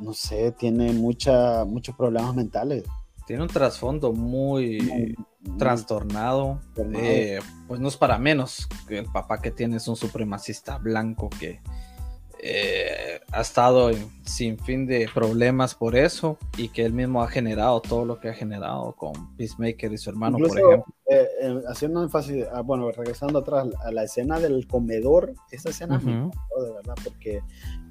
[0.00, 2.84] no sé, tiene mucha, muchos problemas mentales.
[3.26, 5.16] Tiene un trasfondo muy,
[5.58, 6.60] trastornado.
[6.94, 11.30] Eh, pues no es para menos que el papá que tiene es un supremacista blanco
[11.30, 11.60] que
[12.44, 13.92] eh, ha estado
[14.24, 18.30] sin fin de problemas por eso y que él mismo ha generado todo lo que
[18.30, 20.84] ha generado con Peacemaker y su hermano, por ejemplo.
[21.08, 26.72] Eh, haciendo énfasis, ah, bueno, regresando atrás a la escena del comedor, esa escena de
[26.74, 27.42] verdad, porque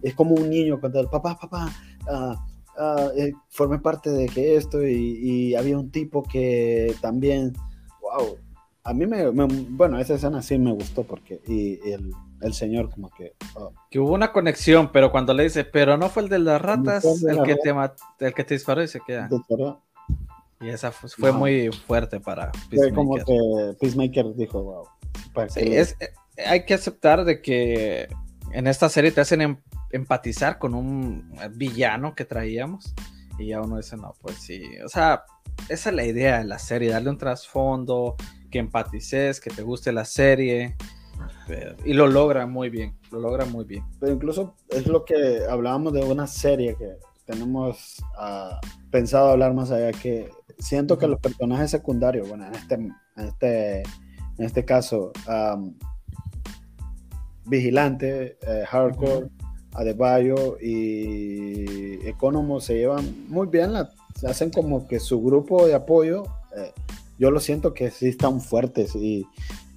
[0.01, 1.69] es como un niño cuando el papá, papá,
[2.09, 7.53] uh, uh, formé parte de que esto y, había un tipo que también,
[8.01, 8.37] wow,
[8.83, 13.09] a mí me, bueno, esa escena sí me gustó porque, y, el, el, señor como
[13.11, 13.33] que...
[13.53, 13.73] Oh.
[13.89, 17.05] Que hubo una conexión, pero cuando le dice, pero no fue el de las ratas
[17.23, 17.69] el, que te
[18.25, 19.29] el que te disparó y se queda.
[20.59, 22.93] Y esa fue, muy fuerte para Peacemaker.
[22.93, 25.47] Fue como que Peacemaker dijo, wow.
[25.55, 26.13] es, eh,
[26.45, 28.07] hay que aceptar de que
[28.51, 29.57] en esta serie te hacen em,
[29.91, 32.93] empatizar con un villano que traíamos.
[33.37, 34.61] Y ya uno dice, no, pues sí.
[34.85, 35.23] O sea,
[35.69, 38.15] esa es la idea de la serie, darle un trasfondo,
[38.51, 40.75] que empatices, que te guste la serie.
[41.85, 43.83] y lo logra muy bien, lo logra muy bien.
[43.99, 48.55] Pero incluso es lo que hablábamos de una serie que tenemos uh,
[48.91, 53.79] pensado hablar más allá, que siento que los personajes secundarios, bueno, en este, en este,
[53.81, 55.11] en este caso,
[57.45, 59.29] Vigilante, eh, Hardcore,
[59.73, 63.71] Adebayo y Economo se llevan muy bien,
[64.15, 66.23] se hacen como que su grupo de apoyo,
[66.55, 66.71] eh,
[67.21, 69.27] yo lo siento que sí están fuertes y,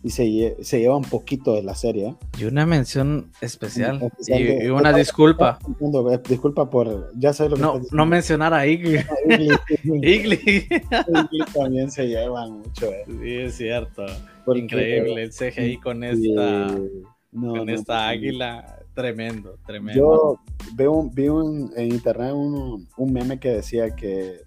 [0.02, 2.08] y se, se llevan poquito de la serie.
[2.08, 2.14] ¿eh?
[2.38, 5.58] Y una mención especial, y, una disculpa.
[5.78, 8.98] Eh, disculpa por, ya sé lo que No, no mencionar a Igli.
[9.84, 10.66] Igli.
[11.52, 12.88] también se llevan mucho.
[13.06, 14.06] Sí, es cierto.
[14.46, 16.78] Increíble el CGI con esta,
[17.30, 20.00] con esta águila Tremendo, tremendo.
[20.00, 20.40] Yo
[20.76, 24.42] veo, vi un, en internet un, un, meme que decía que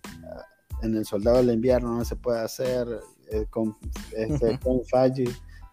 [0.81, 2.87] en el Soldado del Invierno no se puede hacer
[3.31, 3.77] eh, con,
[4.15, 4.81] este, con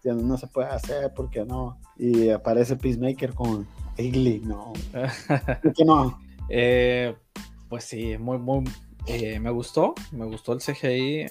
[0.05, 1.79] no se puede hacer porque no.
[1.97, 4.73] Y aparece Peacemaker con Igly, no.
[5.63, 6.19] ¿Por qué no?
[6.51, 7.17] Eh,
[7.71, 8.65] pues sí, muy, muy.
[9.07, 11.27] Eh, me gustó, me gustó el CGI.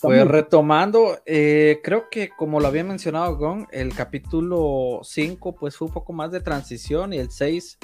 [0.00, 5.88] Pues retomando, eh, creo que como lo había mencionado Gon, el capítulo 5 pues fue
[5.88, 7.78] un poco más de transición y el 6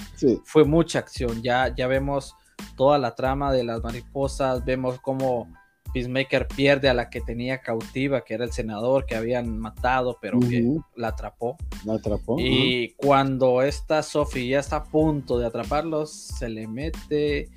[0.45, 1.43] fue mucha acción.
[1.43, 2.37] Ya, ya vemos
[2.77, 5.49] toda la trama de las mariposas, vemos cómo
[5.93, 10.41] Peacemaker pierde a la que tenía cautiva, que era el senador que habían matado, pero
[10.41, 10.65] que
[10.97, 11.57] la atrapó.
[11.85, 12.37] La atrapó.
[12.39, 17.51] Y cuando esta Sophie ya está a punto de atraparlos, se le mete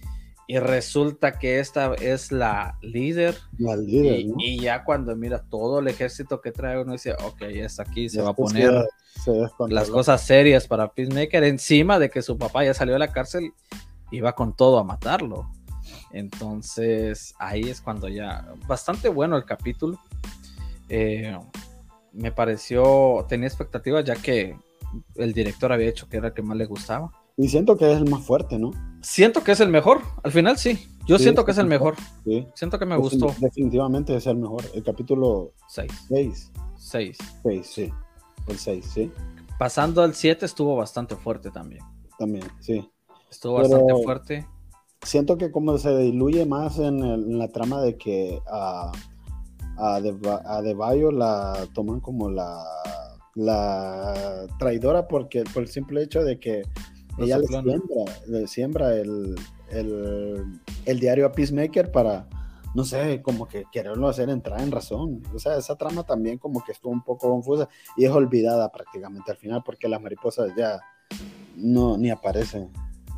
[0.47, 3.35] y resulta que esta es la líder.
[3.57, 4.25] La líder.
[4.37, 8.21] Y, ya cuando mira todo el ejército que trae, uno dice, ok, está aquí, se
[8.21, 8.85] va a poner
[9.69, 13.53] las cosas serias para Peacemaker, encima de que su papá ya salió de la cárcel
[14.23, 15.49] va con todo a matarlo.
[16.11, 19.99] Entonces ahí es cuando ya, bastante bueno el capítulo.
[20.89, 21.37] Eh,
[22.13, 24.57] me pareció, tenía expectativas ya que
[25.15, 27.11] el director había hecho que era el que más le gustaba.
[27.37, 28.71] Y siento que es el más fuerte, ¿no?
[29.01, 30.87] Siento que es el mejor, al final sí.
[31.05, 31.95] Yo siento que es el mejor.
[32.23, 32.47] Sí.
[32.55, 33.35] Siento que me gustó.
[33.39, 34.63] Definitivamente es el mejor.
[34.73, 35.91] El capítulo 6.
[36.07, 36.51] 6.
[36.77, 37.17] 6.
[37.43, 37.93] 6, sí.
[38.47, 39.11] El 6, sí.
[39.59, 41.83] Pasando al 7 estuvo bastante fuerte también.
[42.17, 42.89] También, sí.
[43.29, 44.47] Estuvo bastante fuerte.
[45.01, 48.91] Siento que como se diluye más en, la trama de que a,
[49.77, 50.61] a, de, a
[51.11, 52.63] la toman como la,
[53.35, 56.63] la traidora porque por el simple hecho de que
[57.17, 57.77] ella le siembra,
[58.27, 59.35] le siembra el,
[59.69, 62.27] el, diario a Peacemaker para,
[62.73, 65.23] no sé, como que quererlo hacer entrar en razón.
[65.33, 69.31] O sea, esa trama también como que estuvo un poco confusa y es olvidada prácticamente
[69.31, 70.79] al final porque las mariposas ya
[71.55, 72.69] no ni aparecen.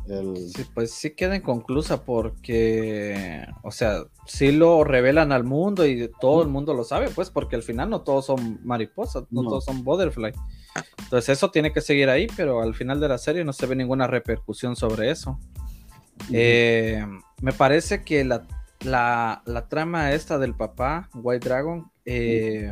[0.08, 6.42] Sí, pues sí queda inconclusa porque, o sea, sí lo revelan al mundo y todo
[6.42, 9.84] el mundo lo sabe, pues porque al final no todos son mariposas, no, todos son
[9.84, 10.32] butterfly.
[10.98, 13.76] Entonces eso tiene que seguir ahí, pero al final de la serie no se ve
[13.76, 15.38] ninguna repercusión sobre eso.
[16.32, 17.04] Eh,
[17.42, 18.46] me parece que la,
[19.68, 22.70] trama esta del papá, White Dragon, eh,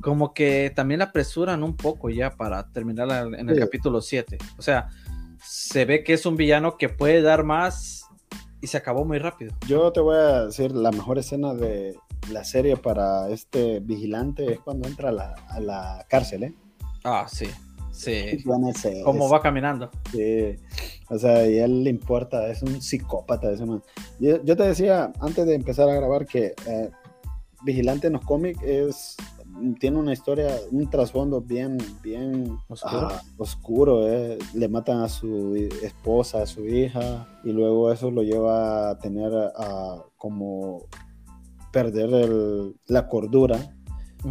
[0.00, 4.38] como que también la apresuran un poco ya para terminar en el capítulo 7.
[4.58, 4.88] O sea,
[5.54, 8.06] se ve que es un villano que puede dar más
[8.60, 9.54] y se acabó muy rápido.
[9.68, 11.96] Yo te voy a decir, la mejor escena de
[12.32, 16.54] la serie para este vigilante es cuando entra a la, cárcel, ¿eh?
[17.04, 17.46] Ah, sí.
[17.92, 18.42] Sí.
[19.04, 19.90] Cómo va caminando.
[20.10, 20.56] Sí.
[21.08, 23.80] O sea, y a él le importa, es un psicópata ese man.
[24.18, 26.90] Yo, te decía antes de empezar a grabar que eh,
[27.62, 29.16] Vigilante en los cómics es
[29.78, 32.58] tiene una historia, un trasfondo bien, bien
[33.38, 34.08] oscuro.
[34.08, 34.38] eh.
[34.54, 39.32] Le matan a su esposa, a su hija, y luego eso lo lleva a tener
[39.34, 40.86] a, como
[41.72, 42.30] perder
[42.86, 43.58] la cordura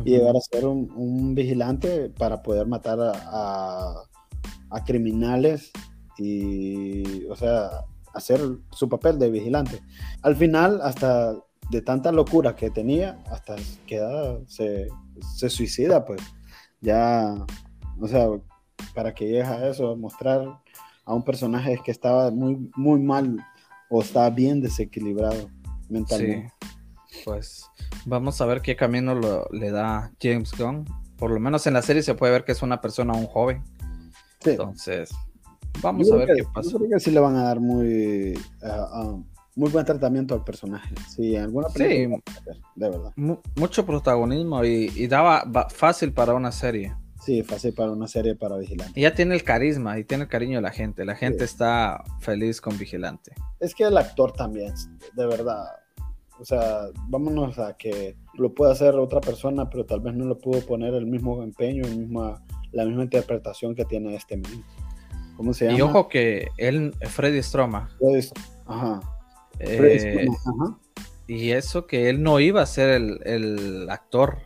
[0.06, 4.04] y llegar a ser un, vigilante para poder matar a,
[4.70, 5.72] a, criminales
[6.18, 7.70] y, o sea,
[8.14, 8.40] hacer
[8.72, 9.82] su papel de vigilante.
[10.22, 11.36] Al final, hasta
[11.70, 13.56] de tanta locura que tenía, hasta
[13.86, 14.88] queda, se,
[15.36, 16.22] se suicida, pues
[16.82, 17.46] ya,
[18.00, 18.28] o sea,
[18.94, 20.60] para que llegue a eso, mostrar
[21.06, 23.38] a un personaje que estaba muy, muy mal
[23.90, 25.50] o estaba bien desequilibrado
[25.90, 26.52] mentalmente.
[27.26, 27.66] pues
[28.06, 29.16] vamos a ver qué camino
[29.52, 30.86] le da James Gunn.
[31.18, 33.64] Por lo menos en la serie se puede ver que es una persona, un joven.
[34.44, 35.10] Entonces,
[35.82, 36.72] vamos a ver qué pasa.
[36.72, 39.24] Yo creo que sí le van a dar muy, uh,
[39.56, 40.96] muy buen tratamiento al personaje.
[41.10, 43.14] Sí, alguna película sí, de verdad.
[43.16, 46.96] mucho protagonismo y, daba fácil para una serie.
[47.22, 49.00] Sí, fácil para una serie para Vigilante.
[49.00, 51.06] Y ya tiene el carisma y tiene el cariño de la gente.
[51.06, 53.32] La gente está feliz con Vigilante.
[53.60, 54.74] Es que el actor también,
[55.14, 55.66] de verdad.
[56.40, 60.38] O sea, vámonos a que lo pueda hacer otra persona, pero tal vez no lo
[60.38, 64.64] pudo poner el mismo empeño, el misma, la misma interpretación que tiene este mismo.
[65.38, 65.78] ¿Cómo se llama?
[65.78, 67.90] Y ojo que él, Freddy Stroma.
[68.66, 69.00] ajá.
[69.60, 70.28] Eh,
[71.28, 74.40] y eso que él no iba a ser el, actor,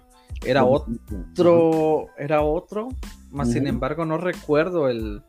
[0.45, 2.89] era otro, era otro,
[3.31, 5.23] más sin embargo no recuerdo el,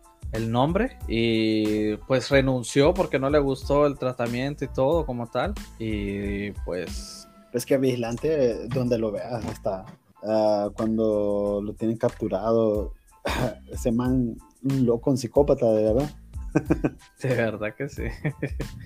[0.49, 6.51] nombre y pues renunció porque no le gustó el tratamiento y todo como tal y
[6.67, 7.27] pues...
[7.55, 9.87] Es que Vigilante, donde lo veas, hasta
[10.23, 12.93] ah, cuando lo tienen capturado,
[13.73, 16.11] ese man, loco, un psicópata, de verdad.
[17.23, 18.05] De verdad que sí.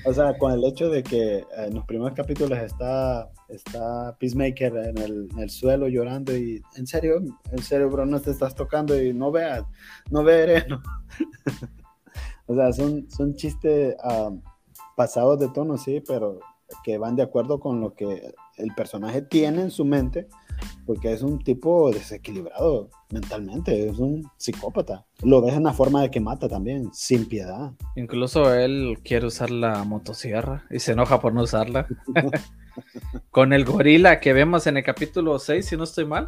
[0.04, 4.98] O sea, con el hecho de que en los primeros capítulos está, está Peacemaker en
[4.98, 9.30] el, suelo llorando y en serio, en serio, bro, no te estás tocando y no
[9.30, 9.64] veas,
[10.10, 10.66] no veré,
[12.46, 14.42] O sea, son, son chistes um,
[14.96, 16.40] pasados de tono, sí, pero
[16.82, 20.28] que van de acuerdo con lo que el personaje tiene en su mente
[20.86, 25.04] porque es un tipo desequilibrado mentalmente, es un psicópata.
[25.22, 27.72] Lo ves en la forma de que mata también, sin piedad.
[27.96, 31.86] Incluso él quiere usar la motosierra y se enoja por no usarla.
[33.30, 36.24] con el gorila que vemos en el capítulo 6, si no estoy mal.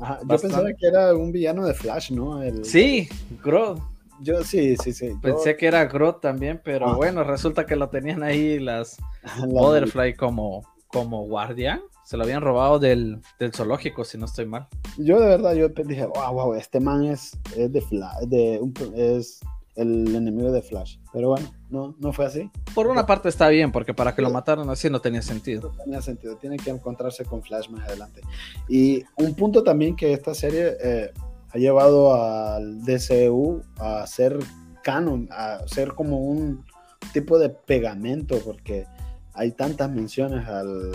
[0.00, 2.40] Ajá, yo pensaba que era un villano de Flash, ¿no?
[2.64, 3.08] Sí,
[3.42, 3.78] Grodd.
[4.20, 5.10] Yo sí, sí, sí.
[5.20, 6.94] Pensé que era Grodd también, pero ah.
[6.94, 8.96] bueno, resulta que lo tenían ahí las
[9.48, 11.80] Butterfly como, como guardián.
[12.04, 13.20] Se lo habían robado del,
[13.54, 14.68] zoológico, si no estoy mal.
[14.98, 18.60] Yo de verdad, yo dije, wow, wow, este man es, es de Flash, de
[18.94, 19.40] es
[19.76, 20.98] el enemigo de Flash.
[21.12, 22.50] Pero bueno, no, no fue así.
[22.74, 25.72] Por una parte está bien, porque para que lo mataran así no tenía sentido.
[25.76, 28.20] No tenía sentido, tiene que encontrarse con Flash más adelante.
[28.68, 31.12] Y un punto también que esta serie eh,
[31.50, 34.38] ha llevado al DCU a ser
[34.82, 36.64] canon, a ser como un
[37.12, 38.86] tipo de pegamento, porque
[39.32, 40.92] hay tantas menciones al,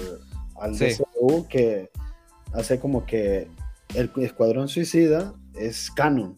[0.62, 1.90] al DCU que
[2.54, 3.48] hace como que
[3.96, 6.38] el Escuadrón Suicida es canon.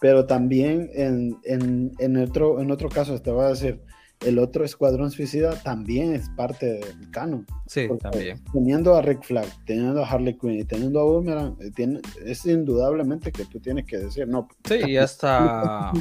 [0.00, 3.82] Pero también en, en, en, otro, en otro caso, te voy a decir,
[4.20, 7.46] el otro Escuadrón Suicida también es parte del canon.
[7.66, 8.42] Sí, también.
[8.52, 12.44] Teniendo a Rick Flag, teniendo a Harley Quinn y teniendo a Boomerang, eh, tiene, es
[12.46, 14.48] indudablemente que tú tienes que decir, no.
[14.64, 15.92] Sí, y hasta a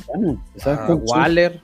[0.95, 1.61] Waller.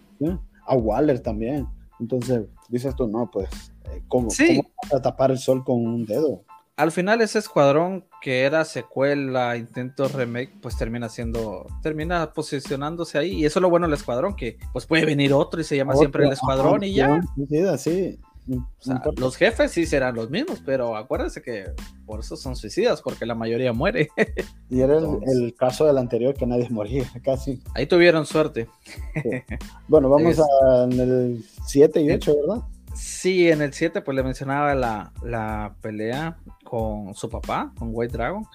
[0.65, 1.67] A Waller también.
[1.99, 3.49] Entonces, dices tú, no, pues,
[3.91, 6.43] eh, ¿cómo, ¿cómo vas a tapar el sol con un dedo?
[6.75, 13.31] al final ese escuadrón que era secuela, intento remake, pues termina siendo, termina posicionándose ahí.
[13.33, 15.95] Y eso es lo bueno del escuadrón, que pues puede venir otro y se llama
[15.95, 17.21] siempre el escuadrón y ya.
[17.77, 18.19] Sí,
[19.17, 21.65] los jefes sí serán los mismos, pero acuérdense que
[22.05, 24.09] por eso son suicidas, porque la mayoría muere.
[24.69, 27.61] Y era el, caso del anterior que nadie moría, casi.
[27.75, 28.67] Ahí tuvieron suerte.
[29.87, 32.63] Bueno, vamos a el 7 y 8, ¿verdad?
[32.93, 38.45] Sí, en el 7 pues le mencionaba la, pelea con su papá, con White Dragon.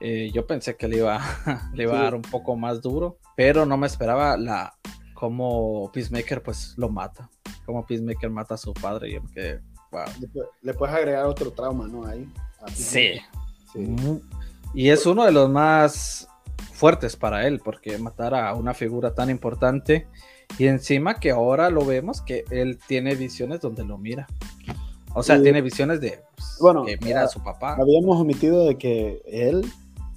[0.00, 1.20] Eh, yo pensé que le iba,
[1.74, 4.74] le iba a dar un poco más duro, pero no me esperaba la
[5.14, 7.30] cómo Peacemaker pues lo mata,
[7.64, 9.18] como Peacemaker mata a su padre y
[9.92, 10.04] wow.
[10.62, 12.04] Le, puedes agregar otro trauma, ¿no?
[12.04, 12.28] Ahí.
[12.74, 13.20] Sí.
[13.72, 13.96] sí.
[14.74, 16.28] Y es uno de los más
[16.72, 20.08] fuertes para él, porque matar a una figura tan importante
[20.58, 24.26] y encima que ahora lo vemos que él tiene visiones donde lo mira.
[25.14, 27.74] O sea, tiene visiones de pues, bueno, que mira a su papá.
[27.74, 29.64] Habíamos omitido de que él,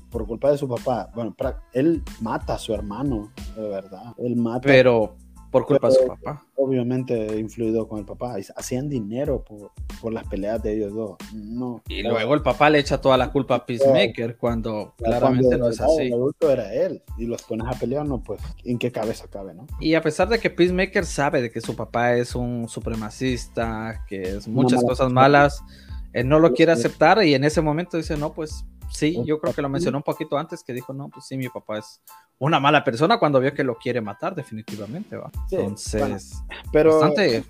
[0.09, 1.35] por culpa de su papá, bueno,
[1.73, 4.13] él mata a su hermano, de verdad.
[4.17, 4.61] Él mata.
[4.61, 5.17] Pero
[5.55, 6.45] por culpa de su papá.
[6.57, 8.35] Obviamente influido con el papá.
[8.57, 11.15] Hacían dinero por, por las peleas de ellos dos.
[11.33, 15.69] No, y luego el papá le echa toda la culpa a Peacemaker cuando claramente no
[15.69, 16.07] es así.
[16.07, 17.01] El adulto era él.
[17.17, 19.65] Y los pones a pelear, no, pues, ¿en qué cabeza cabe, no?
[19.79, 24.23] Y a pesar de que Peacemaker sabe de que su papá es un supremacista, que
[24.23, 25.63] es muchas cosas malas,
[26.11, 29.53] él no lo quiere aceptar y en ese momento dice, no, pues sí, yo creo
[29.53, 32.01] que lo mencionó un poquito antes, que dijo, no, pues sí, mi papá es
[32.39, 35.31] una mala persona cuando vio que lo quiere matar, definitivamente, va.
[35.51, 36.99] Entonces, pero...
[36.99, 37.43] bastante,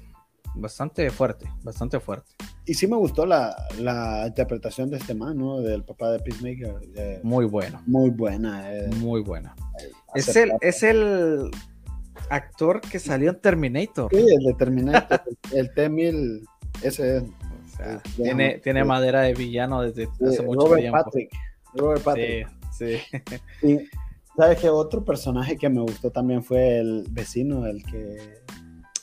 [0.56, 2.32] bastante fuerte, bastante fuerte.
[2.66, 5.62] Y sí me gustó la, la interpretación de este man, ¿no?
[5.62, 7.22] Del papá de Peacemaker.
[7.24, 7.82] muy bueno.
[7.86, 8.74] Muy buena.
[8.74, 8.90] Eh.
[8.98, 9.56] muy buena.
[10.14, 11.52] es el, es el
[12.30, 14.10] actor que salió en Terminator.
[14.12, 15.22] Sí, el de Terminator,
[15.54, 16.46] el, T-1000,
[16.82, 17.24] ese es.
[18.16, 21.04] Tiene, tiene madera de villano desde hace mucho Robert tiempo.
[21.04, 21.32] Patrick.
[21.74, 22.48] Robert Patrick.
[22.72, 22.98] Sí,
[23.62, 23.90] sí.
[24.36, 24.70] ¿Sabes qué?
[24.70, 28.44] Otro personaje que me gustó también fue el vecino, el que...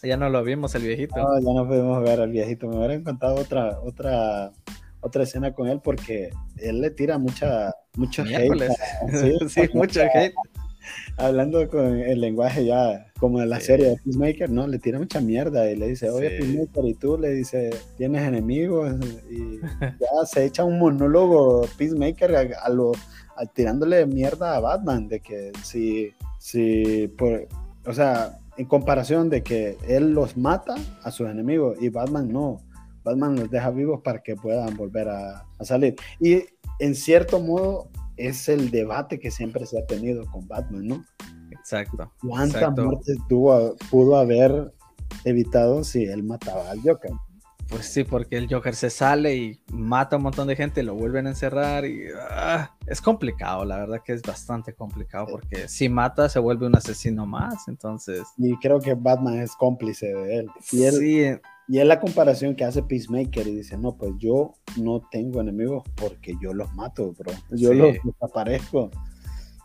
[0.02, 1.16] Ya no lo vimos, el viejito.
[1.16, 2.68] No, ya no pudimos ver al viejito.
[2.68, 4.50] Me hubiera encantado otra, otra,
[5.00, 8.68] otra escena con él porque él le tira mucha, mucha hate.
[9.12, 10.34] Sí, sí mucha hate.
[11.16, 14.66] Hablando con el lenguaje ya como de la serie de Peacemaker, ¿no?
[14.66, 18.94] Le tira mucha mierda y le dice, oye, Peacemaker, y tú le dice, tienes enemigos
[19.30, 22.92] y ya se echa un monólogo Peacemaker a, a lo
[23.54, 27.48] tirándole mierda a Batman, de que si, si por,
[27.86, 32.60] o sea, en comparación de que él los mata a sus enemigos y Batman no,
[33.04, 35.96] Batman los deja vivos para que puedan volver a, salir.
[36.20, 36.44] Y
[36.80, 41.04] en cierto modo es el debate que siempre se ha tenido con Batman, ¿no?
[41.50, 42.10] Exacto.
[42.20, 44.72] ¿Cuántas muertes tuvo, pudo haber
[45.24, 47.12] evitado si él mataba al Joker?
[47.68, 50.94] Pues sí, porque el Joker se sale y mata a un montón de gente, lo
[50.94, 55.88] vuelven a encerrar y ah, es complicado, la verdad que es bastante complicado porque si
[55.88, 58.24] mata se vuelve un asesino más, entonces...
[58.36, 60.50] Y creo que Batman es cómplice de él.
[60.72, 61.40] Él, sí.
[61.68, 65.84] Y es la comparación que hace Peacemaker y dice, no, pues yo no tengo enemigos
[65.96, 67.32] porque yo los mato, bro.
[67.50, 68.90] Yo los desaparezco.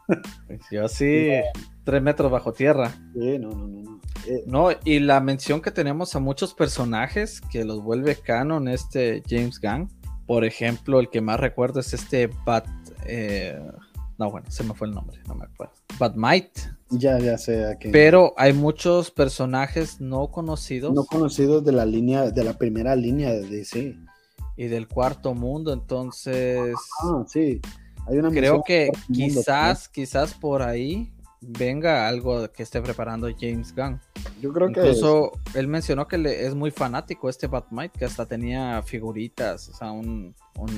[0.71, 1.31] Yo sí,
[1.83, 2.91] tres metros bajo tierra.
[3.13, 3.99] Sí, no, no, no.
[4.25, 9.21] Eh, no, y la mención que tenemos a muchos personajes que los vuelve canon este
[9.27, 9.89] James Gunn.
[10.25, 12.67] Por ejemplo, el que más recuerdo es este Bat,
[13.05, 13.59] eh,
[14.17, 15.73] No, bueno, se me fue el nombre, no me acuerdo.
[15.99, 16.61] Batmite.
[16.89, 17.89] Ya, ya sé a qué.
[17.89, 20.93] Pero hay muchos personajes no conocidos.
[20.93, 23.95] No conocidos de la línea, de la primera línea de DC.
[24.55, 26.73] Y del cuarto mundo, entonces.
[27.03, 27.61] Ah, sí.
[28.07, 31.11] Hay una creo que quizás, quizás por ahí
[31.41, 33.99] venga algo que esté preparando James Gunn.
[34.41, 34.79] Yo creo que.
[34.79, 39.73] Incluso él mencionó que le, es muy fanático este Batmite, que hasta tenía figuritas, o
[39.73, 40.33] sea, un,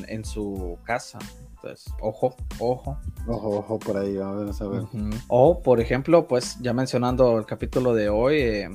[0.08, 1.20] en su casa.
[1.62, 2.97] Entonces, ojo, ojo.
[3.28, 4.84] Ojo, ojo por ahí, vamos a ver.
[5.28, 8.70] O, por ejemplo, pues ya mencionando el capítulo de hoy, eh,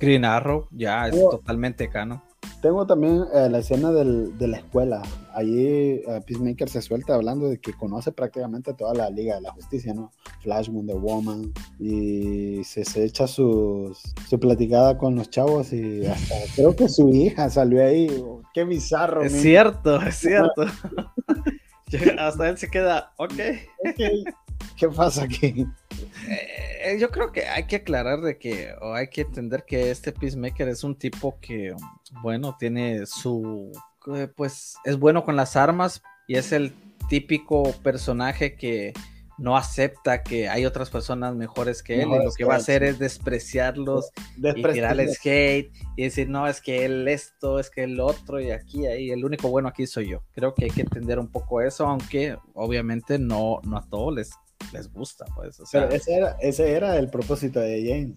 [0.00, 2.22] Green Arrow ya es totalmente cano.
[2.62, 5.02] Tengo también eh, la escena del, de la escuela.
[5.32, 9.52] Allí uh, Peacemaker se suelta hablando de que conoce prácticamente toda la Liga de la
[9.52, 10.10] Justicia, ¿no?
[10.40, 11.52] Flash, Wonder Woman.
[11.78, 13.96] Y se, se echa su,
[14.28, 18.08] su platicada con los chavos y hasta creo que su hija salió ahí.
[18.52, 19.22] Qué bizarro.
[19.22, 20.66] Es cierto, es cierto.
[22.18, 23.32] hasta él se queda, ok.
[23.90, 24.24] okay.
[24.76, 25.66] ¿Qué pasa aquí?
[26.28, 30.12] Eh, yo creo que hay que aclarar de que, o hay que entender que este
[30.12, 31.74] Peacemaker es un tipo que,
[32.22, 33.72] bueno, tiene su,
[34.14, 36.72] eh, pues, es bueno con las armas y es el
[37.08, 38.92] típico personaje que
[39.38, 42.82] no acepta que hay otras personas mejores que él y lo que va a hacer
[42.82, 48.00] es despreciarlos y tirarles hate y decir no es que él esto es que el
[48.00, 51.18] otro y aquí ahí el único bueno aquí soy yo creo que hay que entender
[51.18, 54.30] un poco eso aunque obviamente no no a todos les
[54.72, 55.60] les gusta, pues.
[55.70, 58.16] Pero ese era, ese era el propósito de James.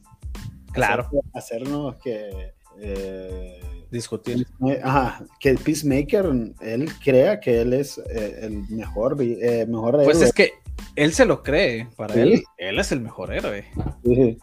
[0.72, 1.10] Claro.
[1.34, 2.54] hacernos que.
[2.80, 3.60] Eh,
[3.92, 4.48] Discutir.
[4.84, 6.26] Ajá, que el Peacemaker,
[6.62, 10.54] él crea que él es eh, el mejor, eh, mejor Pues es que
[10.96, 13.66] él se lo cree, para él, él es el mejor héroe.
[14.04, 14.38] Sí.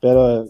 [0.00, 0.46] Pero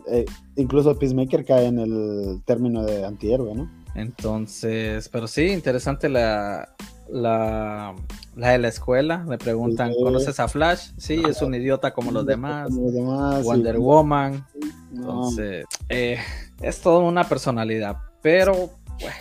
[0.57, 3.71] incluso Peacemaker cae en el término de antihéroe, ¿no?
[3.95, 6.75] Entonces, pero sí, interesante la,
[7.09, 7.95] la,
[8.37, 10.91] la de la escuela, me preguntan, ¿conoces a Flash?
[10.99, 12.71] Sí, es un idiota como los demás.
[12.71, 14.47] Wonder Woman.
[14.95, 16.19] Entonces, eh,
[16.61, 18.71] es toda una personalidad, pero
[19.01, 19.15] pues,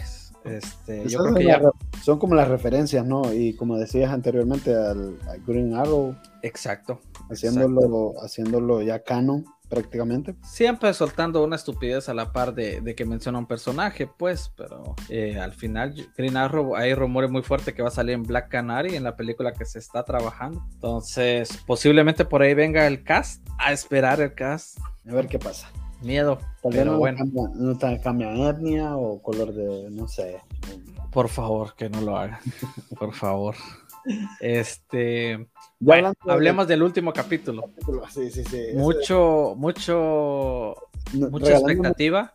[0.50, 1.62] este, yo creo que ya...
[2.04, 3.34] Son como las referencias, ¿no?
[3.34, 6.16] Y como decías anteriormente al, Green Arrow.
[6.42, 7.00] Exacto.
[7.30, 10.36] Haciéndolo, haciéndolo ya canon prácticamente.
[10.44, 15.40] Siempre soltando una estupidez a la par de, que menciona un personaje, pues, pero eh,
[15.40, 18.96] al final Green Arrow hay rumores muy fuertes que va a salir en Black Canary
[18.96, 20.64] en la película que se está trabajando.
[20.74, 24.78] Entonces, posiblemente por ahí venga el cast, a esperar el cast.
[25.10, 25.70] A ver qué pasa.
[26.02, 26.40] Miedo.
[26.70, 27.26] pero bueno.
[27.56, 30.42] no te cambia etnia o color de, no sé.
[31.12, 32.40] Por favor, que no lo haga.
[33.00, 33.56] por favor.
[34.40, 35.48] Este,
[36.28, 37.72] hablemos del último capítulo.
[38.76, 40.76] Mucho, mucho,
[41.14, 42.32] mucha expectativa.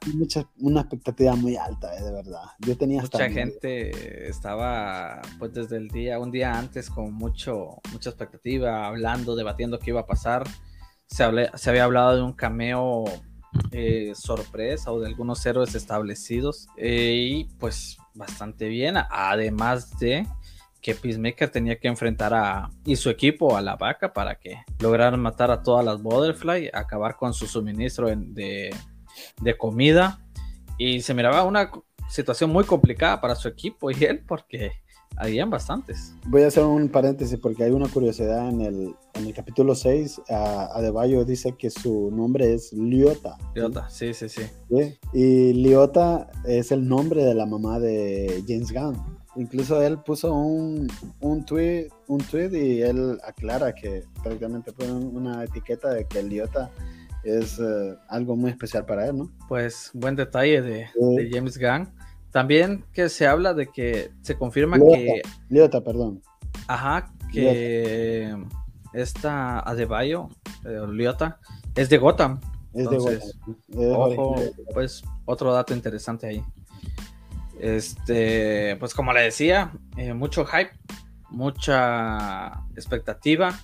[0.58, 2.44] una expectativa muy alta, eh, de verdad.
[2.58, 8.10] Yo tenía mucha gente estaba, pues desde el día, un día antes, con mucho, mucha
[8.10, 10.44] expectativa, hablando, debatiendo qué iba a pasar.
[11.06, 13.04] Se, se había hablado de un cameo
[13.70, 20.26] eh, sorpresa o de algunos héroes establecidos eh, y pues bastante bien además de
[20.82, 25.20] que Peacemaker tenía que enfrentar a y su equipo a la vaca para que lograran
[25.20, 28.74] matar a todas las Butterfly, acabar con su suministro de,
[29.40, 30.18] de comida.
[30.78, 31.70] Y se miraba una
[32.08, 34.81] situación muy complicada para su equipo y él porque
[35.16, 36.14] habían bastantes.
[36.26, 40.22] Voy a hacer un paréntesis porque hay una curiosidad en el, en el capítulo 6.
[40.28, 43.36] A Adebayo dice que su nombre es Liota.
[43.54, 44.98] Liota, sí, sí, sí, sí.
[45.12, 49.22] Y Liota es el nombre de la mamá de James Gunn.
[49.36, 50.88] Incluso él puso un,
[51.20, 56.30] un, tweet, un tweet y él aclara que prácticamente pone una etiqueta de que el
[56.30, 56.70] idiota
[57.22, 59.32] es eh, algo muy especial para él, ¿no?
[59.48, 60.88] Pues buen detalle de,
[61.30, 61.88] James Gunn.
[62.32, 65.22] También que se habla de que se confirma que...
[65.50, 66.22] Liota, perdón.
[66.66, 68.34] Ajá, que
[68.94, 70.28] esta Adebayo,
[70.64, 71.38] eh, Liota,
[71.74, 72.40] es de Gotham.
[72.72, 73.30] Es de Gotham.
[73.76, 74.36] ojo,
[74.72, 76.44] pues otro dato interesante ahí.
[77.60, 80.72] Este, pues como le decía, eh, mucho hype,
[81.30, 83.54] mucha expectativa.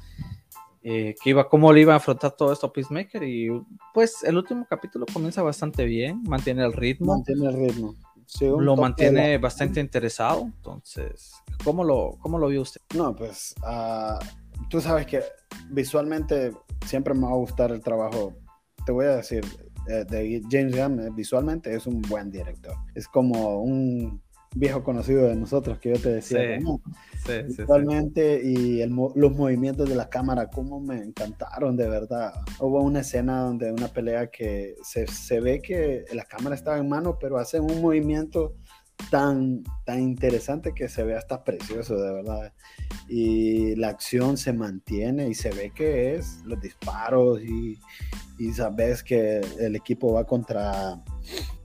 [0.85, 3.23] Eh, que iba, cómo le iba a afrontar todo esto a Peacemaker.
[3.23, 3.49] Y
[3.93, 7.15] pues el último capítulo comienza bastante bien, mantiene el ritmo.
[7.15, 7.95] Mantiene el ritmo.
[8.41, 10.43] Lo mantiene bastante interesado.
[10.43, 11.33] Entonces,
[11.65, 12.81] ¿cómo lo, cómo lo vio usted?
[12.95, 14.19] No, pues ah,
[14.69, 15.23] tú sabes que
[15.71, 16.53] visualmente
[16.87, 18.35] siempre me va a gustar el trabajo.
[18.85, 19.45] Te voy a decir,
[19.89, 22.75] eh, de James Gunn eh, visualmente es un buen director.
[22.95, 24.23] Es como un
[24.55, 26.59] viejo conocido de nosotros que yo te decía.
[27.47, 32.33] visualmente y los movimientos de la cámara, como me encantaron de verdad.
[32.59, 36.89] Hubo una escena donde una pelea que se, se ve que la cámara estaba en
[36.89, 38.55] mano, pero hacen un movimiento
[39.11, 42.53] tan, tan interesante que se ve hasta precioso, de verdad.
[43.09, 47.79] Y la acción se mantiene y se ve que es los disparos y,
[48.39, 51.03] y sabes que el equipo va contra,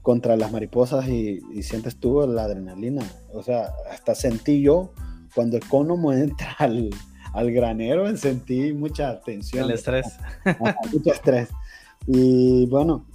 [0.04, 3.02] contra las mariposas y, sientes tú la adrenalina.
[3.32, 4.92] O sea, hasta sentí yo
[5.34, 6.90] cuando el cono entra al,
[7.32, 9.64] al granero, sentí mucha tensión.
[9.64, 10.18] El estrés.
[10.92, 11.48] mucho estrés.
[12.06, 13.06] Y bueno,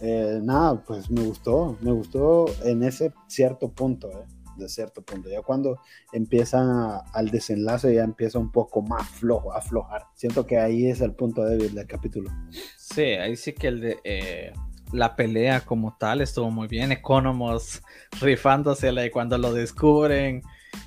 [0.00, 4.24] eh, nada, pues me gustó, me gustó en ese cierto punto, eh,
[4.56, 5.28] de cierto punto.
[5.28, 5.80] Ya cuando
[6.12, 10.02] empiezan al desenlace ya empieza un poco más flojo, aflojar.
[10.14, 12.30] Siento que ahí es el punto débil del capítulo.
[12.76, 14.52] Sí, ahí sí que el de eh,
[14.96, 16.92] la pelea como tal estuvo muy bien.
[16.92, 17.82] Economos
[18.20, 20.42] rifándosela y cuando lo descubren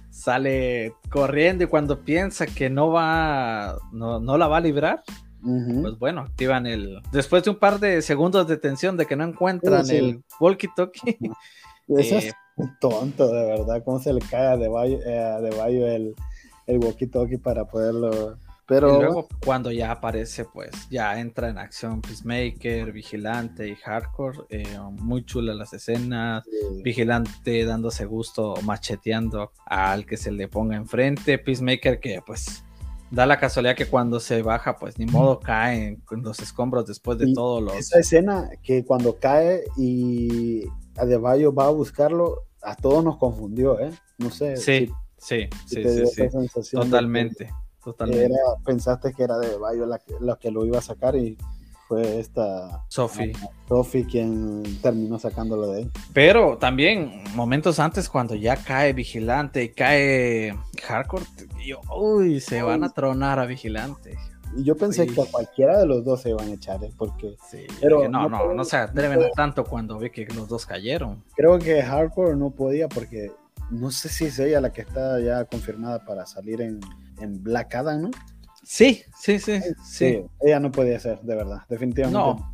[0.09, 5.03] sale corriendo y cuando piensa que no va, no, no la va a librar,
[5.41, 7.01] pues bueno, activan el.
[7.11, 11.17] Después de un par de segundos de tensión de que no encuentran el walkie-talkie.
[11.87, 12.33] Eso es eh,
[12.81, 13.81] tonto, de verdad.
[13.83, 16.15] ¿Cómo se le cae de Bayo, eh, el,
[16.67, 18.37] el walkie-talkie para poderlo.
[18.69, 18.95] Pero...
[18.95, 24.41] Y luego cuando ya aparece, pues ya entra en acción Peacemaker, Vigilante y Hardcore.
[24.49, 26.43] Eh, muy chulas las escenas.
[26.83, 31.39] Vigilante dándose gusto, macheteando al que se le ponga enfrente.
[31.39, 32.63] Peacemaker que pues
[33.09, 37.17] da la casualidad que cuando se baja, pues ni modo cae en los escombros después
[37.17, 37.75] de todo los.
[37.75, 40.63] Esa escena que cuando cae y
[40.95, 43.91] Adebayo va a buscarlo, a todos nos confundió, ¿eh?
[44.19, 44.57] No sé.
[44.57, 46.29] Sí, sí, sí, sí,
[46.61, 46.71] sí.
[46.71, 47.49] Totalmente.
[47.83, 48.35] Totalmente.
[48.65, 51.37] pensaste que era Adebayo la la que lo iba a sacar y
[51.89, 53.33] fue esta Sophie.
[53.67, 55.91] Sophie quien terminó sacándolo de ahí.
[56.13, 61.25] Pero también momentos antes cuando ya cae Vigilante y cae Hardcore,
[61.65, 64.19] yo, uy, se van a tronar a Vigilante.
[64.55, 66.91] Y yo pensé que a cualquiera de los dos se iban a echar, ¿eh?
[66.95, 67.35] porque...
[67.49, 71.23] Sí, pero no, no, no, se atreven tanto cuando ve que los dos cayeron.
[71.35, 73.31] Creo que Hardcore no podía porque
[73.71, 76.79] no sé si es ella la que está ya confirmada para salir en,
[77.21, 78.11] en Black Adam, ¿no?
[78.63, 82.17] Sí, sí, sí, sí, Ella no podía ser, de verdad, definitivamente.
[82.17, 82.53] No.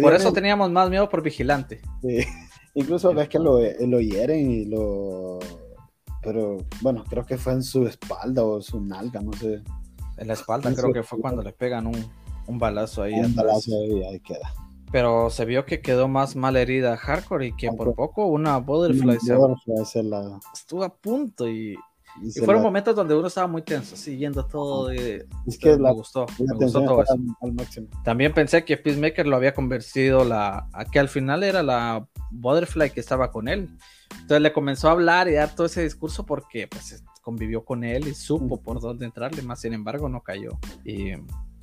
[0.00, 1.80] Por eso teníamos más miedo por Vigilante.
[2.02, 2.24] Sí.
[2.74, 5.38] Incluso ves que lo, lo hieren y lo.
[6.22, 9.62] Pero bueno, creo que fue en su espalda o su nalga, no sé.
[10.16, 12.04] En la espalda, creo que fue cuando le pegan un,
[12.46, 13.14] un balazo ahí.
[13.14, 14.52] Un balazo ahí, ahí queda.
[14.90, 19.18] Pero se vio que quedó más mal herida Hardcore y que por poco una Butterfly,
[19.20, 19.34] se,
[20.52, 21.76] estuvo a punto y
[22.22, 24.90] y, fueron momentos donde uno estaba muy tenso, siguiendo todo.
[24.90, 25.26] es
[25.58, 27.16] que me gustó, me gustó todo eso.
[28.04, 32.90] También pensé que Peacemaker lo había convertido la, a que al final era la Butterfly
[32.90, 33.68] que estaba con él.
[34.12, 38.06] Entonces le comenzó a hablar y dar todo ese discurso porque pues convivió con él
[38.06, 40.58] y supo por dónde entrarle, más sin embargo no cayó.
[40.84, 41.12] Y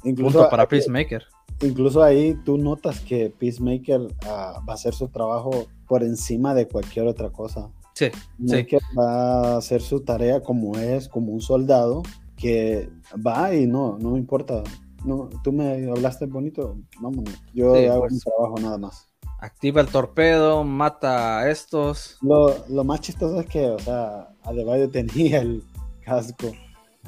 [0.03, 1.23] incluso para Peacemaker.
[1.61, 6.67] Incluso ahí tú notas que Peacemaker ah, va a hacer su trabajo por encima de
[6.67, 7.69] cualquier otra cosa.
[7.93, 8.07] Sí,
[8.47, 8.65] sí.
[8.65, 12.03] que va a hacer su tarea como es, como un soldado,
[12.35, 12.89] que
[13.25, 14.63] va y no, no me importa.
[15.05, 17.33] No, tú me hablaste bonito, vámonos.
[17.53, 18.13] Yo hago pues.
[18.13, 19.07] mi trabajo nada más.
[19.39, 22.17] Activa el torpedo, mata a estos.
[22.21, 25.63] Lo, lo más chistoso es que, o sea, Adebayo tenía el
[26.05, 26.51] casco.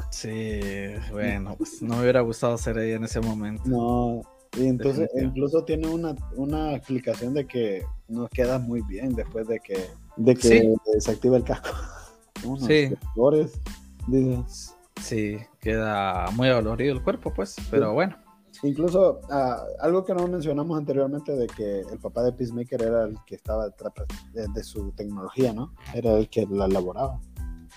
[0.10, 0.60] Sí,
[1.12, 3.64] bueno, pues no me hubiera gustado ser ahí en ese momento.
[3.66, 4.22] No,
[4.58, 9.60] y entonces incluso tiene una, una explicación de que no queda muy bien después de
[9.60, 9.88] que
[10.18, 11.70] de que se activa el casco.
[12.68, 12.94] sí.
[15.02, 18.16] Sí, queda muy dolorido el cuerpo, pues, pero bueno.
[18.62, 23.18] Incluso ah, algo que no mencionamos anteriormente de que el papá de Peacemaker era el
[23.26, 23.94] que estaba detrás
[24.32, 25.74] de, su tecnología, ¿no?
[25.94, 27.20] Era el que la elaboraba.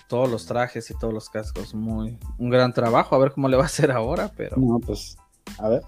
[0.07, 3.57] Todos los trajes y todos los cascos, muy un gran trabajo, a ver cómo le
[3.57, 4.55] va a hacer ahora, pero...
[4.55, 5.17] No, pues,
[5.57, 5.81] a ver.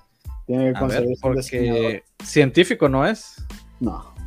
[0.46, 3.36] Tiene que conseguir porque científico no es.
[3.80, 4.19] No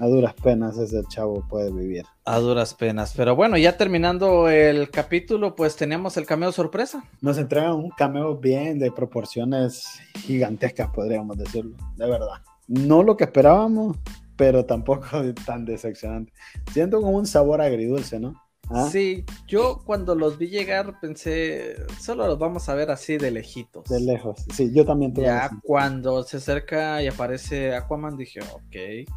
[0.00, 2.04] a duras penas ese chavo puede vivir.
[2.24, 3.12] A duras penas.
[3.14, 7.04] Pero bueno, ya terminando el capítulo, pues tenemos el cameo sorpresa.
[7.20, 9.86] Nos entregan un cameo bien de proporciones
[10.20, 12.40] gigantescas, podríamos decirlo, de verdad.
[12.66, 13.98] No lo que esperábamos,
[14.36, 15.06] pero tampoco
[15.46, 16.32] tan decepcionante.
[16.72, 18.34] Siento como un sabor agridulce, ¿no?
[18.70, 18.88] ¿Ah?
[18.90, 23.84] Sí, yo cuando los vi llegar pensé, solo los vamos a ver así de lejitos.
[23.88, 25.12] De lejos, sí, yo también.
[25.14, 29.10] Ya cuando se acerca y aparece Aquaman dije, ok,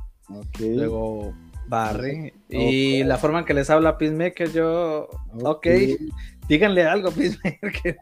[0.60, 1.34] Luego
[1.68, 2.34] Barry.
[2.50, 5.10] Y la forma en que les habla Peacemaker, yo.
[5.44, 5.68] Ok,
[6.48, 7.98] díganle algo, Peacemaker.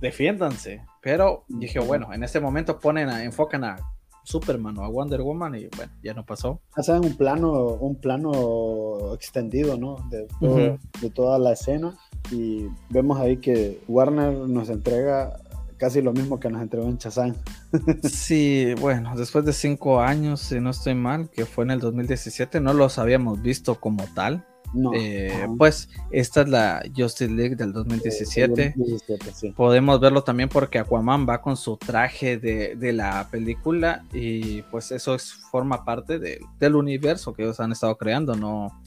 [0.00, 0.82] Defiéndanse.
[1.02, 3.76] Pero dije, bueno, en este momento ponen a, enfocan a
[4.24, 6.60] Superman o a Wonder Woman y bueno, ya no pasó.
[6.74, 9.96] Hacen un plano, un plano extendido, ¿no?
[10.10, 11.96] De, de toda la escena.
[12.32, 15.38] Y vemos ahí que Warner nos entrega
[15.76, 17.36] casi lo mismo que nos entregó en Chazán.
[18.02, 22.60] Sí, bueno, después de cinco años, si no estoy mal, que fue en el 2017,
[22.60, 24.44] no los habíamos visto como tal.
[24.94, 28.74] Eh, pues esta es la Justice League del 2017.
[29.54, 35.14] Podemos verlo también porque Aquaman va con su traje de, la película y pues eso
[35.14, 38.82] es, forma parte del universo que ellos han estado creando, ¿no?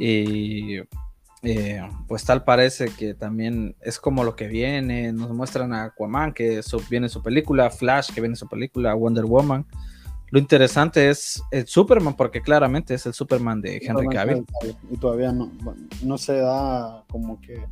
[0.00, 0.78] Y
[1.42, 5.12] eh, pues tal parece que también es como lo que viene.
[5.12, 6.60] Nos muestran a Aquaman que
[6.90, 9.66] viene su película, Flash que viene su película, Wonder Woman.
[10.30, 14.44] Lo interesante es el Superman, porque claramente es el Superman de Henry Cavill.
[14.90, 15.50] Y todavía no,
[16.02, 17.64] no se da como que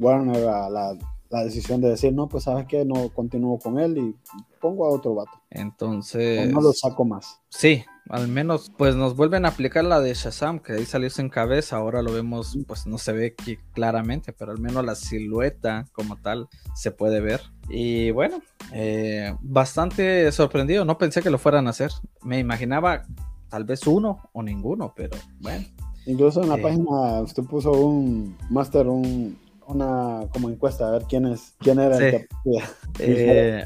[0.00, 0.98] Warner la,
[1.30, 4.16] la decisión de decir, no, pues sabes que no continúo con él y
[4.60, 5.30] pongo a otro vato.
[5.48, 6.50] Entonces...
[6.52, 7.40] no lo saco más.
[7.48, 11.28] Sí, al menos pues nos vuelven a aplicar la de Shazam, que ahí salió sin
[11.28, 13.34] cabeza, ahora lo vemos, pues no se ve
[13.72, 17.40] claramente, pero al menos la silueta como tal se puede ver.
[17.68, 18.40] Y bueno,
[18.72, 21.92] eh, bastante sorprendido, no pensé que lo fueran a hacer.
[22.22, 23.04] Me imaginaba
[23.48, 25.64] tal vez uno o ninguno, pero bueno.
[26.06, 29.38] Incluso en la eh, página usted puso un master, un,
[29.70, 32.28] una como encuesta a ver quién es, quién era el que...
[32.98, 33.64] Eh,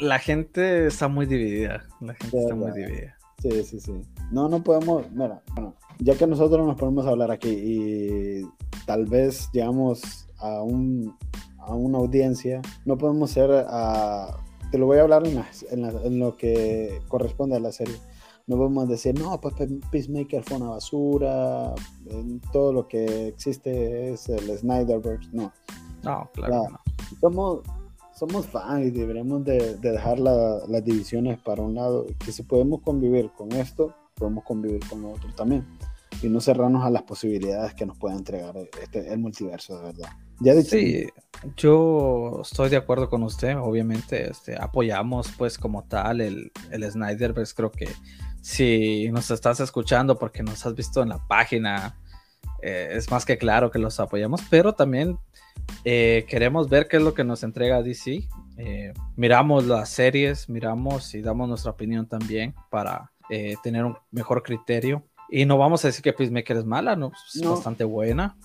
[0.00, 1.84] la gente está muy dividida.
[2.00, 3.16] La gente está muy dividida.
[3.40, 3.92] Sí, sí, sí.
[4.32, 8.46] No, no podemos, mira, bueno, ya que nosotros nos ponemos a hablar aquí y
[8.86, 11.16] tal vez llegamos a un
[11.66, 14.36] a una audiencia, no podemos ser a,
[14.70, 17.96] te lo voy a hablar en, en, lo que corresponde a la serie.
[18.46, 19.54] No podemos decir, no, pues
[19.90, 21.74] Peacemaker fue una basura,
[22.52, 25.50] todo lo que existe es el Snyderverse, no.
[26.02, 26.78] No, claro.
[27.20, 27.60] Somos,
[28.14, 33.30] somos fans y deberíamos de, dejar las divisiones para un lado, que si podemos convivir
[33.34, 35.66] con esto, podemos convivir con lo otro también.
[36.22, 40.08] Y no cerrarnos a las posibilidades que nos pueda entregar este, el multiverso, de verdad.
[40.40, 41.06] Ya Sí,
[41.56, 47.54] yo estoy de acuerdo con usted, obviamente, este, apoyamos pues como tal el, el Snyderverse,
[47.54, 47.88] creo que
[48.44, 51.96] si nos estás escuchando porque nos has visto en la página,
[52.60, 55.18] eh, es más que claro que los apoyamos, pero también
[55.82, 58.28] eh, queremos ver qué es lo que nos entrega DC.
[58.58, 63.10] Eh, miramos las series, miramos y damos nuestra opinión también para
[63.62, 65.02] tener un mejor criterio.
[65.30, 68.36] Y no vamos a decir que Peacemaker es mala, no, es bastante buena.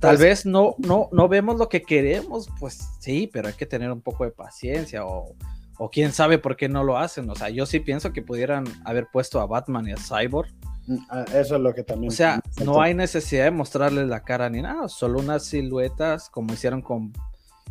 [0.00, 3.90] tal vez no, no, no vemos lo que queremos, pues sí, pero hay que tener
[3.90, 5.34] un poco de paciencia o
[5.78, 7.28] o quién sabe por qué no lo hacen.
[7.30, 10.50] O sea, yo sí pienso que pudieran haber puesto a Batman y a Cyborg.
[10.86, 12.12] Mm, ah, eso es lo que también.
[12.12, 16.54] O sea, no hay necesidad de mostrarles la cara ni nada, solo unas siluetas como
[16.54, 17.12] hicieron con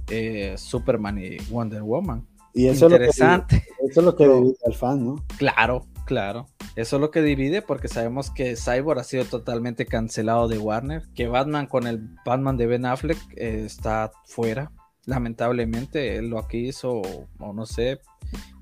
[0.10, 2.28] eh, Superman y Wonder Woman.
[2.54, 3.56] Y eso Interesante.
[3.56, 5.16] Es lo que, eso es lo que divide al fan, ¿no?
[5.38, 6.48] Claro, claro.
[6.76, 11.04] Eso es lo que divide porque sabemos que Cyborg ha sido totalmente cancelado de Warner,
[11.16, 14.72] que Batman con el Batman de Ben Affleck eh, está fuera
[15.06, 17.02] lamentablemente lo que hizo,
[17.40, 18.00] o no sé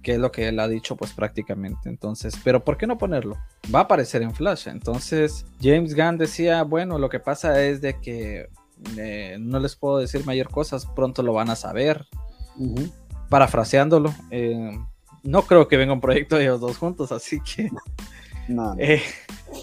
[0.01, 1.89] qué es lo que él ha dicho, pues prácticamente.
[1.89, 3.37] Entonces, pero ¿por qué no ponerlo?
[3.73, 4.67] Va a aparecer en Flash.
[4.67, 8.49] Entonces, James Gunn decía, bueno, lo que pasa es de que
[8.97, 12.05] eh, no les puedo decir mayor cosas, pronto lo van a saber.
[13.29, 14.77] Parafraseándolo, eh,
[15.23, 17.69] no creo que venga un proyecto de ellos dos juntos, así que
[18.77, 19.01] eh,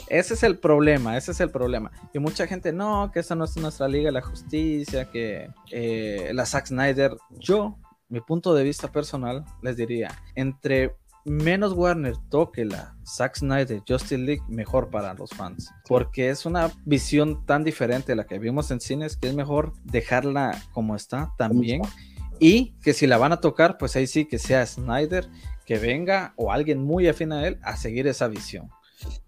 [0.08, 1.90] ese es el problema, ese es el problema.
[2.12, 6.30] Y mucha gente, no, que esa no es nuestra Liga de la Justicia, que eh,
[6.34, 7.16] la Zack Snyder.
[7.38, 7.76] Yo,
[8.08, 14.18] mi punto de vista personal, les diría, entre menos Warner toque la Zack Snyder Justice
[14.18, 15.70] League, mejor para los fans.
[15.86, 19.72] Porque es una visión tan diferente a la que vimos en cines que es mejor
[19.84, 21.82] dejarla como está también.
[22.40, 25.28] Y que si la van a tocar, pues ahí sí que sea Snyder,
[25.66, 28.70] que venga o alguien muy afín a él a seguir esa visión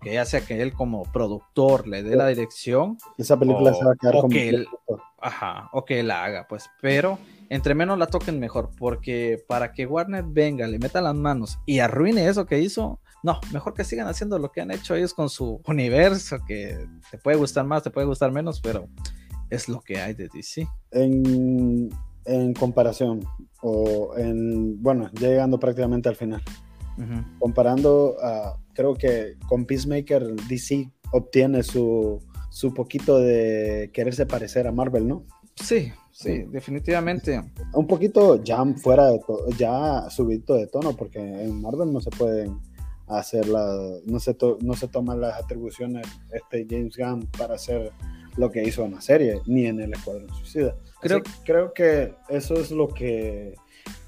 [0.01, 2.99] que ya sea que él como productor le dé la dirección.
[3.19, 4.67] Esa película se va a quedar o que él,
[5.21, 6.71] ajá, o que él la haga, pues.
[6.81, 7.19] Pero
[7.49, 11.81] entre menos la toquen mejor, porque para que Warner venga, le meta las manos y
[11.81, 15.29] arruine eso que hizo, no, mejor que sigan haciendo lo que han hecho ellos con
[15.29, 18.89] su universo, que te puede gustar más, te puede gustar menos, pero
[19.51, 20.67] es lo que hay de DC.
[20.93, 21.91] En,
[22.25, 23.27] en comparación,
[23.63, 26.43] o en, bueno, llegando prácticamente al final.
[27.39, 28.17] Comparando,
[28.81, 32.19] creo que con Peacemaker DC obtiene su,
[32.49, 35.27] su poquito de quererse parecer a Marvel, ¿no?
[35.55, 37.43] Sí, sí, definitivamente.
[37.75, 39.21] Un poquito ya fuera de
[39.59, 42.59] ya subido de tono, porque en Marvel no se pueden
[43.07, 43.77] hacer la,
[44.07, 47.93] no se, no se toman las atribuciones este James Gunn para hacer
[48.39, 50.75] lo que hizo en la serie, ni en el Escuadrón Suicida.
[51.03, 53.53] Creo, creo que eso es lo que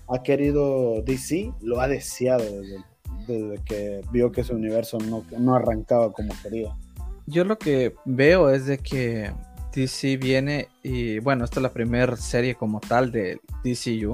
[0.09, 2.79] ha querido DC, lo ha deseado desde,
[3.27, 6.75] que vio que su universo no, no, arrancaba como quería.
[7.27, 9.33] Yo lo que veo es de que
[9.75, 14.12] DC viene y bueno, esta es la primera serie como tal de DCU.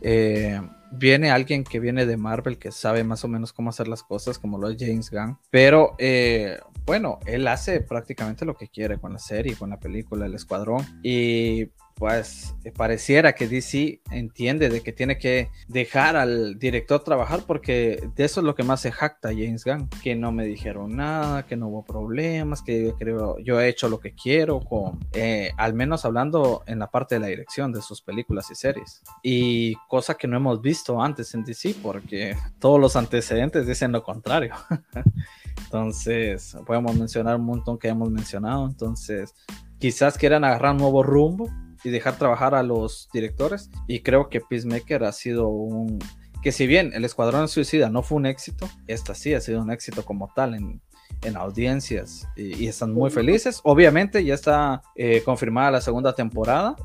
[0.00, 0.60] Eh,
[0.92, 4.38] viene alguien que viene de Marvel que sabe más o menos cómo hacer las cosas,
[4.38, 5.38] como lo es James Gunn.
[5.50, 10.26] Pero eh, bueno, él hace prácticamente lo que quiere con la serie, con la película,
[10.26, 10.84] el escuadrón.
[11.02, 17.44] Y pues eh, pareciera que DC entiende de que tiene que dejar al director trabajar
[17.46, 20.96] porque de eso es lo que más se jacta James Gunn, que no me dijeron
[20.96, 24.98] nada, que no hubo problemas, que yo creo yo he hecho lo que quiero, con,
[25.12, 29.02] eh, al menos hablando en la parte de la dirección de sus películas y series.
[29.22, 34.02] Y cosa que no hemos visto antes en DC porque todos los antecedentes dicen lo
[34.02, 34.54] contrario.
[35.64, 38.66] Entonces, podemos mencionar un montón que hemos mencionado.
[38.66, 39.34] Entonces,
[39.78, 41.48] quizás quieran agarrar un nuevo rumbo
[41.84, 43.70] y dejar trabajar a los directores.
[43.86, 45.98] Y creo que Peacemaker ha sido un...
[46.42, 49.70] Que si bien el Escuadrón Suicida no fue un éxito, esta sí ha sido un
[49.70, 50.82] éxito como tal en,
[51.22, 53.60] en audiencias y, están muy felices.
[53.64, 56.76] Obviamente ya está eh, confirmada la segunda temporada,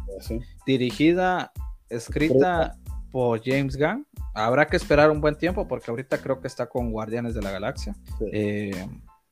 [0.66, 1.52] dirigida,
[1.90, 2.76] escrita
[3.12, 4.06] por James Gunn.
[4.34, 7.52] Habrá que esperar un buen tiempo porque ahorita creo que está con Guardianes de la
[7.52, 7.96] Galaxia.
[8.32, 8.88] Eh,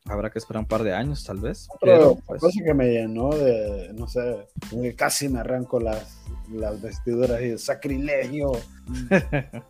[0.10, 1.68] Habrá que esperar un par de años, tal vez.
[1.82, 2.42] Pero, pues...
[2.42, 4.48] cosa que me llenó de, no sé,
[4.96, 6.18] casi me arranco las,
[6.52, 8.52] las vestiduras y sacrilegio.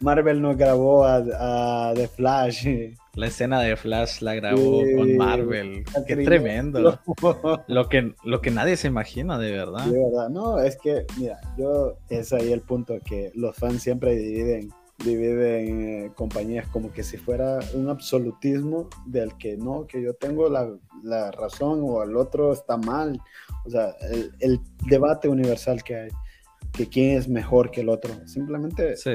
[0.00, 2.66] Marvel no grabó a, The Flash.
[3.14, 5.84] La escena de Flash la grabó con Marvel.
[6.06, 6.98] Qué tremendo.
[7.66, 9.86] lo, que, lo que nadie se imagina, de verdad.
[9.86, 14.16] De verdad, no, es que, mira, yo, es ahí el punto que los fans siempre
[14.16, 14.72] dividen
[15.04, 20.14] divide en eh, compañías como que si fuera un absolutismo del que no, que yo
[20.14, 20.68] tengo la,
[21.02, 23.20] la razón o el otro está mal.
[23.64, 26.10] O sea, el, el, debate universal que hay,
[26.72, 28.10] que quién es mejor que el otro.
[28.26, 29.10] Simplemente sí.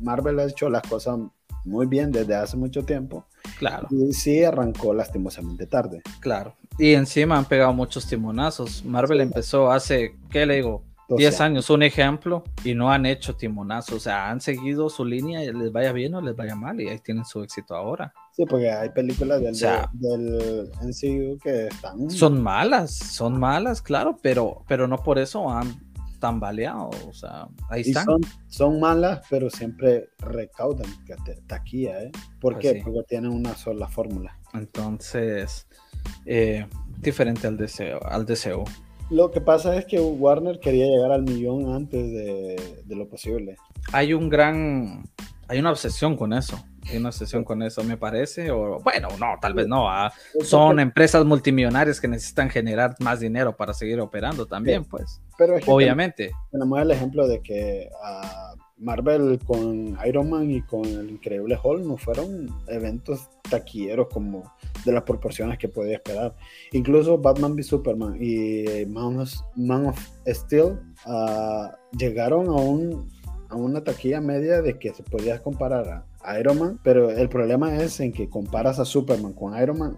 [0.00, 1.18] Marvel ha hecho las cosas
[1.64, 3.26] muy bien desde hace mucho tiempo.
[3.58, 3.88] Claro.
[3.90, 6.02] Y sí arrancó lastimosamente tarde.
[6.20, 6.54] Claro.
[6.78, 8.84] Y encima han pegado muchos timonazos.
[8.84, 10.82] Marvel empezó hace, ¿qué le digo?
[11.08, 15.40] 10 años, un ejemplo, y no han hecho timonazo, o sea, han seguido su línea,
[15.52, 18.12] les vaya bien o les vaya mal, y ahí tienen su éxito ahora.
[18.32, 19.54] Sí, porque hay películas del,
[19.92, 22.10] del MCU que están...
[22.10, 25.86] Son malas, son malas, claro, pero, pero no por eso han
[26.18, 28.06] tambaleado, o sea, ahí están.
[28.48, 30.86] Son, malas, pero siempre recaudan
[31.46, 32.12] taquilla, ¿eh?
[32.40, 32.82] ¿Por pues qué?
[32.82, 34.38] Porque tienen una sola fórmula.
[34.54, 35.66] Entonces,
[36.24, 36.66] eh,
[36.98, 38.64] diferente al deseo, al deseo.
[39.10, 43.56] Lo que pasa es que Warner quería llegar al millón antes de, lo posible.
[43.92, 45.04] Hay un gran,
[45.46, 46.60] hay una obsesión con eso.
[46.90, 48.50] Hay una obsesión con eso, me parece.
[48.50, 49.88] O bueno, no, tal vez no.
[49.88, 50.12] ¿ah?
[50.42, 55.20] Son empresas multimillonarias que necesitan generar más dinero para seguir operando también, pues.
[55.38, 56.32] Pero obviamente.
[56.50, 61.84] Tenemos el ejemplo de que a Marvel con Iron Man y con el Increíble Hulk
[61.84, 64.52] no fueron eventos taquilleros como
[64.84, 66.34] de las proporciones que podía esperar.
[66.72, 73.10] Incluso Batman v Superman y Man of, Steel ah, llegaron a, un,
[73.48, 77.76] a una taquilla media de que se podía comparar a Iron Man, pero el problema
[77.76, 79.96] es en que comparas a Superman con Iron Man.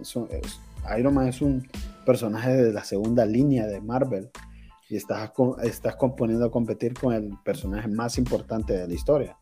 [0.97, 1.67] Iron Man es un
[2.05, 4.29] personaje de la segunda línea de Marvel
[4.89, 5.31] y estás,
[5.63, 9.37] estás componiendo a competir con el personaje más importante de la historia.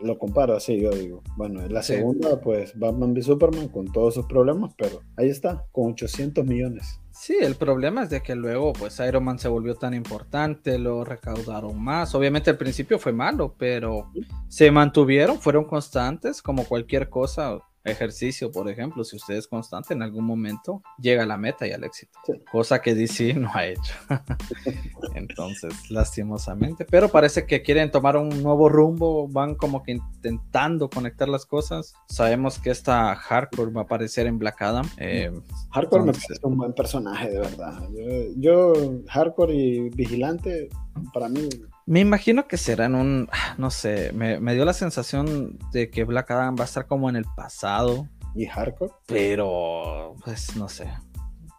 [0.00, 4.14] Lo comparo así, yo digo, bueno, en la segunda, pues Batman v Superman con todos
[4.14, 7.00] sus problemas, pero ahí está, con 800 millones.
[7.10, 11.04] Sí, el problema es de que luego, pues Iron Man se volvió tan importante, lo
[11.04, 12.14] recaudaron más.
[12.14, 14.10] Obviamente al principio fue malo, pero
[14.48, 20.02] se mantuvieron, fueron constantes, como cualquier cosa ejercicio, por ejemplo, si usted es constante, en
[20.02, 22.18] algún momento llega a la meta y al éxito,
[22.50, 23.94] cosa que DC no ha hecho.
[25.14, 31.28] Entonces, lastimosamente, pero parece que quieren tomar un nuevo rumbo, van como que intentando conectar
[31.28, 31.94] las cosas.
[32.08, 34.88] Sabemos que esta Hardcore va a aparecer en Black Adam.
[34.96, 35.30] Eh,
[35.72, 37.82] Hardcore me parece un buen personaje, de verdad.
[37.92, 40.68] Yo, yo Hardcore y Vigilante,
[41.12, 41.48] para mí
[41.86, 43.28] me imagino que será en un,
[43.58, 47.16] no sé, me, dio la sensación de que Black Adam va a estar como en
[47.16, 48.08] el pasado.
[48.34, 48.92] ¿Y hardcore?
[49.06, 50.88] Pero, pues, no sé.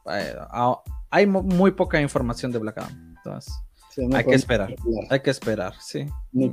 [0.06, 3.16] Ah, hay muy poca información de Black Adam.
[3.18, 3.54] Entonces,
[4.14, 4.76] hay que esperar.
[5.10, 6.06] Hay que esperar, sí.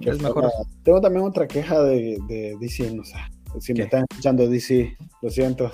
[0.02, 0.50] es mejor.
[0.84, 3.16] Tengo también otra queja de, de DC, no sé.
[3.60, 5.70] Si me están escuchando DC, lo siento.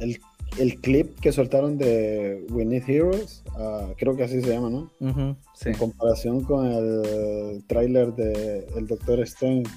[0.00, 0.20] el
[0.58, 4.90] el clip que soltaron de We Need Heroes, ah, creo que así se llama, ¿no?
[5.00, 9.70] En comparación con el tráiler de El Doctor Strange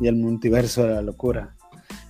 [0.00, 1.56] y el multiverso de la locura.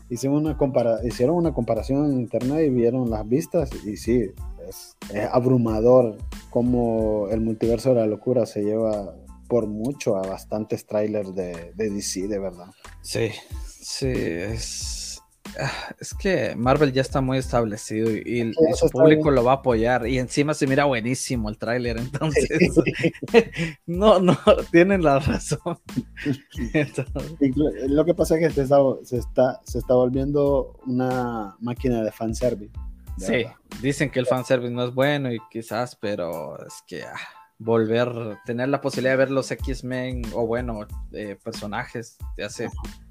[0.08, 4.30] Hicieron una, compara hicieron una comparación en internet y vieron las vistas y sí,
[4.68, 4.96] es,
[5.32, 6.16] abrumador
[6.50, 9.14] cómo el multiverso de la locura se lleva
[9.48, 12.66] por mucho a bastantes trailers de, de DC, de verdad.
[13.02, 13.30] Sí,
[13.80, 14.95] sí, es
[16.00, 20.06] es que Marvel ya está muy establecido y, su público lo va a apoyar.
[20.06, 22.48] Y encima se mira buenísimo el tráiler, entonces
[23.86, 24.36] no, no,
[24.70, 25.78] tienen la razón.
[27.88, 32.12] Lo que pasa es que se está, se está, se está volviendo una máquina de
[32.12, 32.72] fanservice.
[33.18, 33.46] Sí,
[33.80, 37.16] dicen que el fanservice no es bueno y quizás, pero es que ah,
[37.58, 42.68] volver, tener la posibilidad de ver los X-Men o bueno, eh, personajes de hace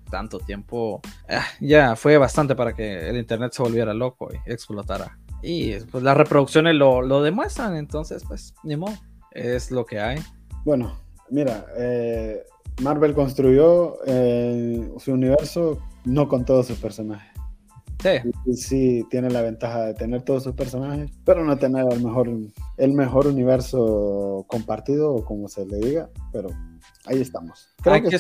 [0.10, 5.18] tanto tiempo, ah, ya fue bastante para que el internet se volviera loco y explotara.
[5.42, 8.96] Y pues las reproducciones lo, lo demuestran, entonces pues ni modo,
[9.32, 10.18] es lo que hay.
[10.64, 10.94] Bueno,
[11.30, 12.44] mira, eh,
[12.82, 17.32] Marvel construyó eh, su universo no con todos sus personajes.
[18.02, 18.54] Sí.
[18.54, 19.06] sí.
[19.10, 22.30] tiene la ventaja de tener todos sus personajes, pero no tener el mejor,
[22.78, 26.50] el mejor universo compartido, o como se le diga, pero
[27.06, 27.70] ahí estamos.
[27.84, 28.20] hay que,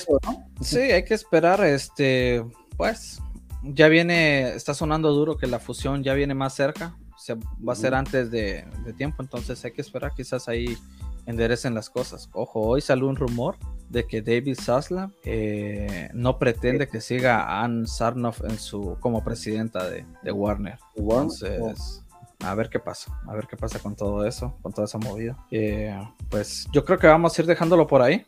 [0.61, 2.45] Sí, hay que esperar, este,
[2.77, 3.19] pues,
[3.63, 7.75] ya viene, está sonando duro que la fusión ya viene más cerca, se, va a
[7.75, 10.77] ser antes de, de tiempo, entonces hay que esperar quizás ahí
[11.25, 12.29] enderecen las cosas.
[12.33, 13.57] Ojo, hoy salió un rumor
[13.89, 19.23] de que David Zaslav eh, no pretende que siga a Ann Sarnoff en su, como
[19.23, 20.79] presidenta de, Warner.
[20.95, 22.03] Entonces,
[22.39, 25.37] a ver qué pasa, a ver qué pasa con todo eso, con toda esa movida.
[25.51, 25.95] Eh,
[26.29, 28.25] pues yo creo que vamos a ir dejándolo por ahí.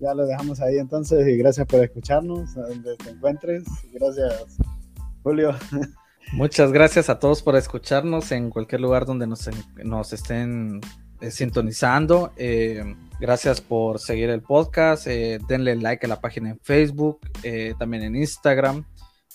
[0.00, 3.64] Ya lo dejamos ahí entonces y gracias por escucharnos, donde te encuentres.
[3.92, 4.56] Gracias,
[5.22, 5.54] Julio.
[6.32, 9.48] Muchas gracias a todos por escucharnos en cualquier lugar donde nos,
[9.84, 10.80] nos estén
[11.20, 12.32] eh, sintonizando.
[12.36, 15.06] Eh, gracias por seguir el podcast.
[15.06, 17.20] Eh, denle like a la página en Facebook,
[17.78, 18.84] también en Instagram.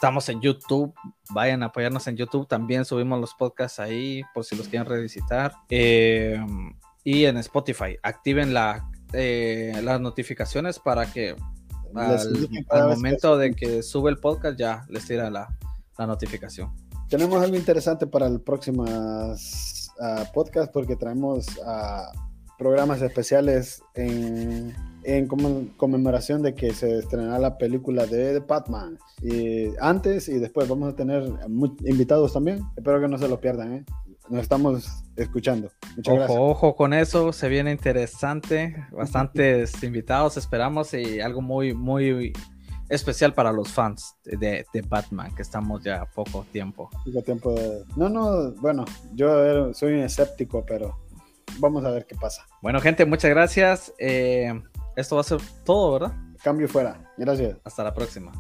[0.03, 0.93] Estamos en YouTube.
[1.29, 2.45] Vayan a apoyarnos en YouTube.
[2.45, 5.53] También subimos los podcasts ahí por si los quieren revisitar.
[5.69, 7.95] y en Spotify.
[8.03, 11.37] Activen la, las notificaciones para que
[11.95, 15.57] al, momento de que sube el podcast ya les tira la,
[15.97, 16.69] la notificación
[17.07, 22.11] tenemos algo interesante para el próximo uh, podcast porque traemos uh,
[22.57, 25.27] programas especiales en, en
[25.77, 28.97] conmemoración de que se estrenará la película de, Batman.
[29.21, 31.23] Y antes y después vamos a tener
[31.85, 32.63] invitados también.
[32.75, 33.73] Espero que no se lo pierdan.
[33.73, 33.85] ¿eh?
[34.29, 35.69] Nos estamos escuchando.
[35.95, 38.75] Muchas ojo, ojo con eso, se viene interesante.
[38.91, 42.33] Bastantes invitados esperamos y algo muy, muy
[42.89, 46.89] especial para los fans de, Batman, que estamos ya poco tiempo.
[47.05, 47.55] Poco tiempo
[47.95, 50.97] No, no, bueno, yo soy un escéptico, pero
[51.59, 52.45] vamos a ver qué pasa.
[52.61, 53.93] Bueno, gente, muchas gracias.
[53.97, 54.61] Eh,
[54.95, 56.15] esto va a ser todo, ¿verdad?
[56.43, 57.11] Cambio fuera.
[57.17, 57.57] Gracias.
[57.63, 58.31] Hasta la próxima.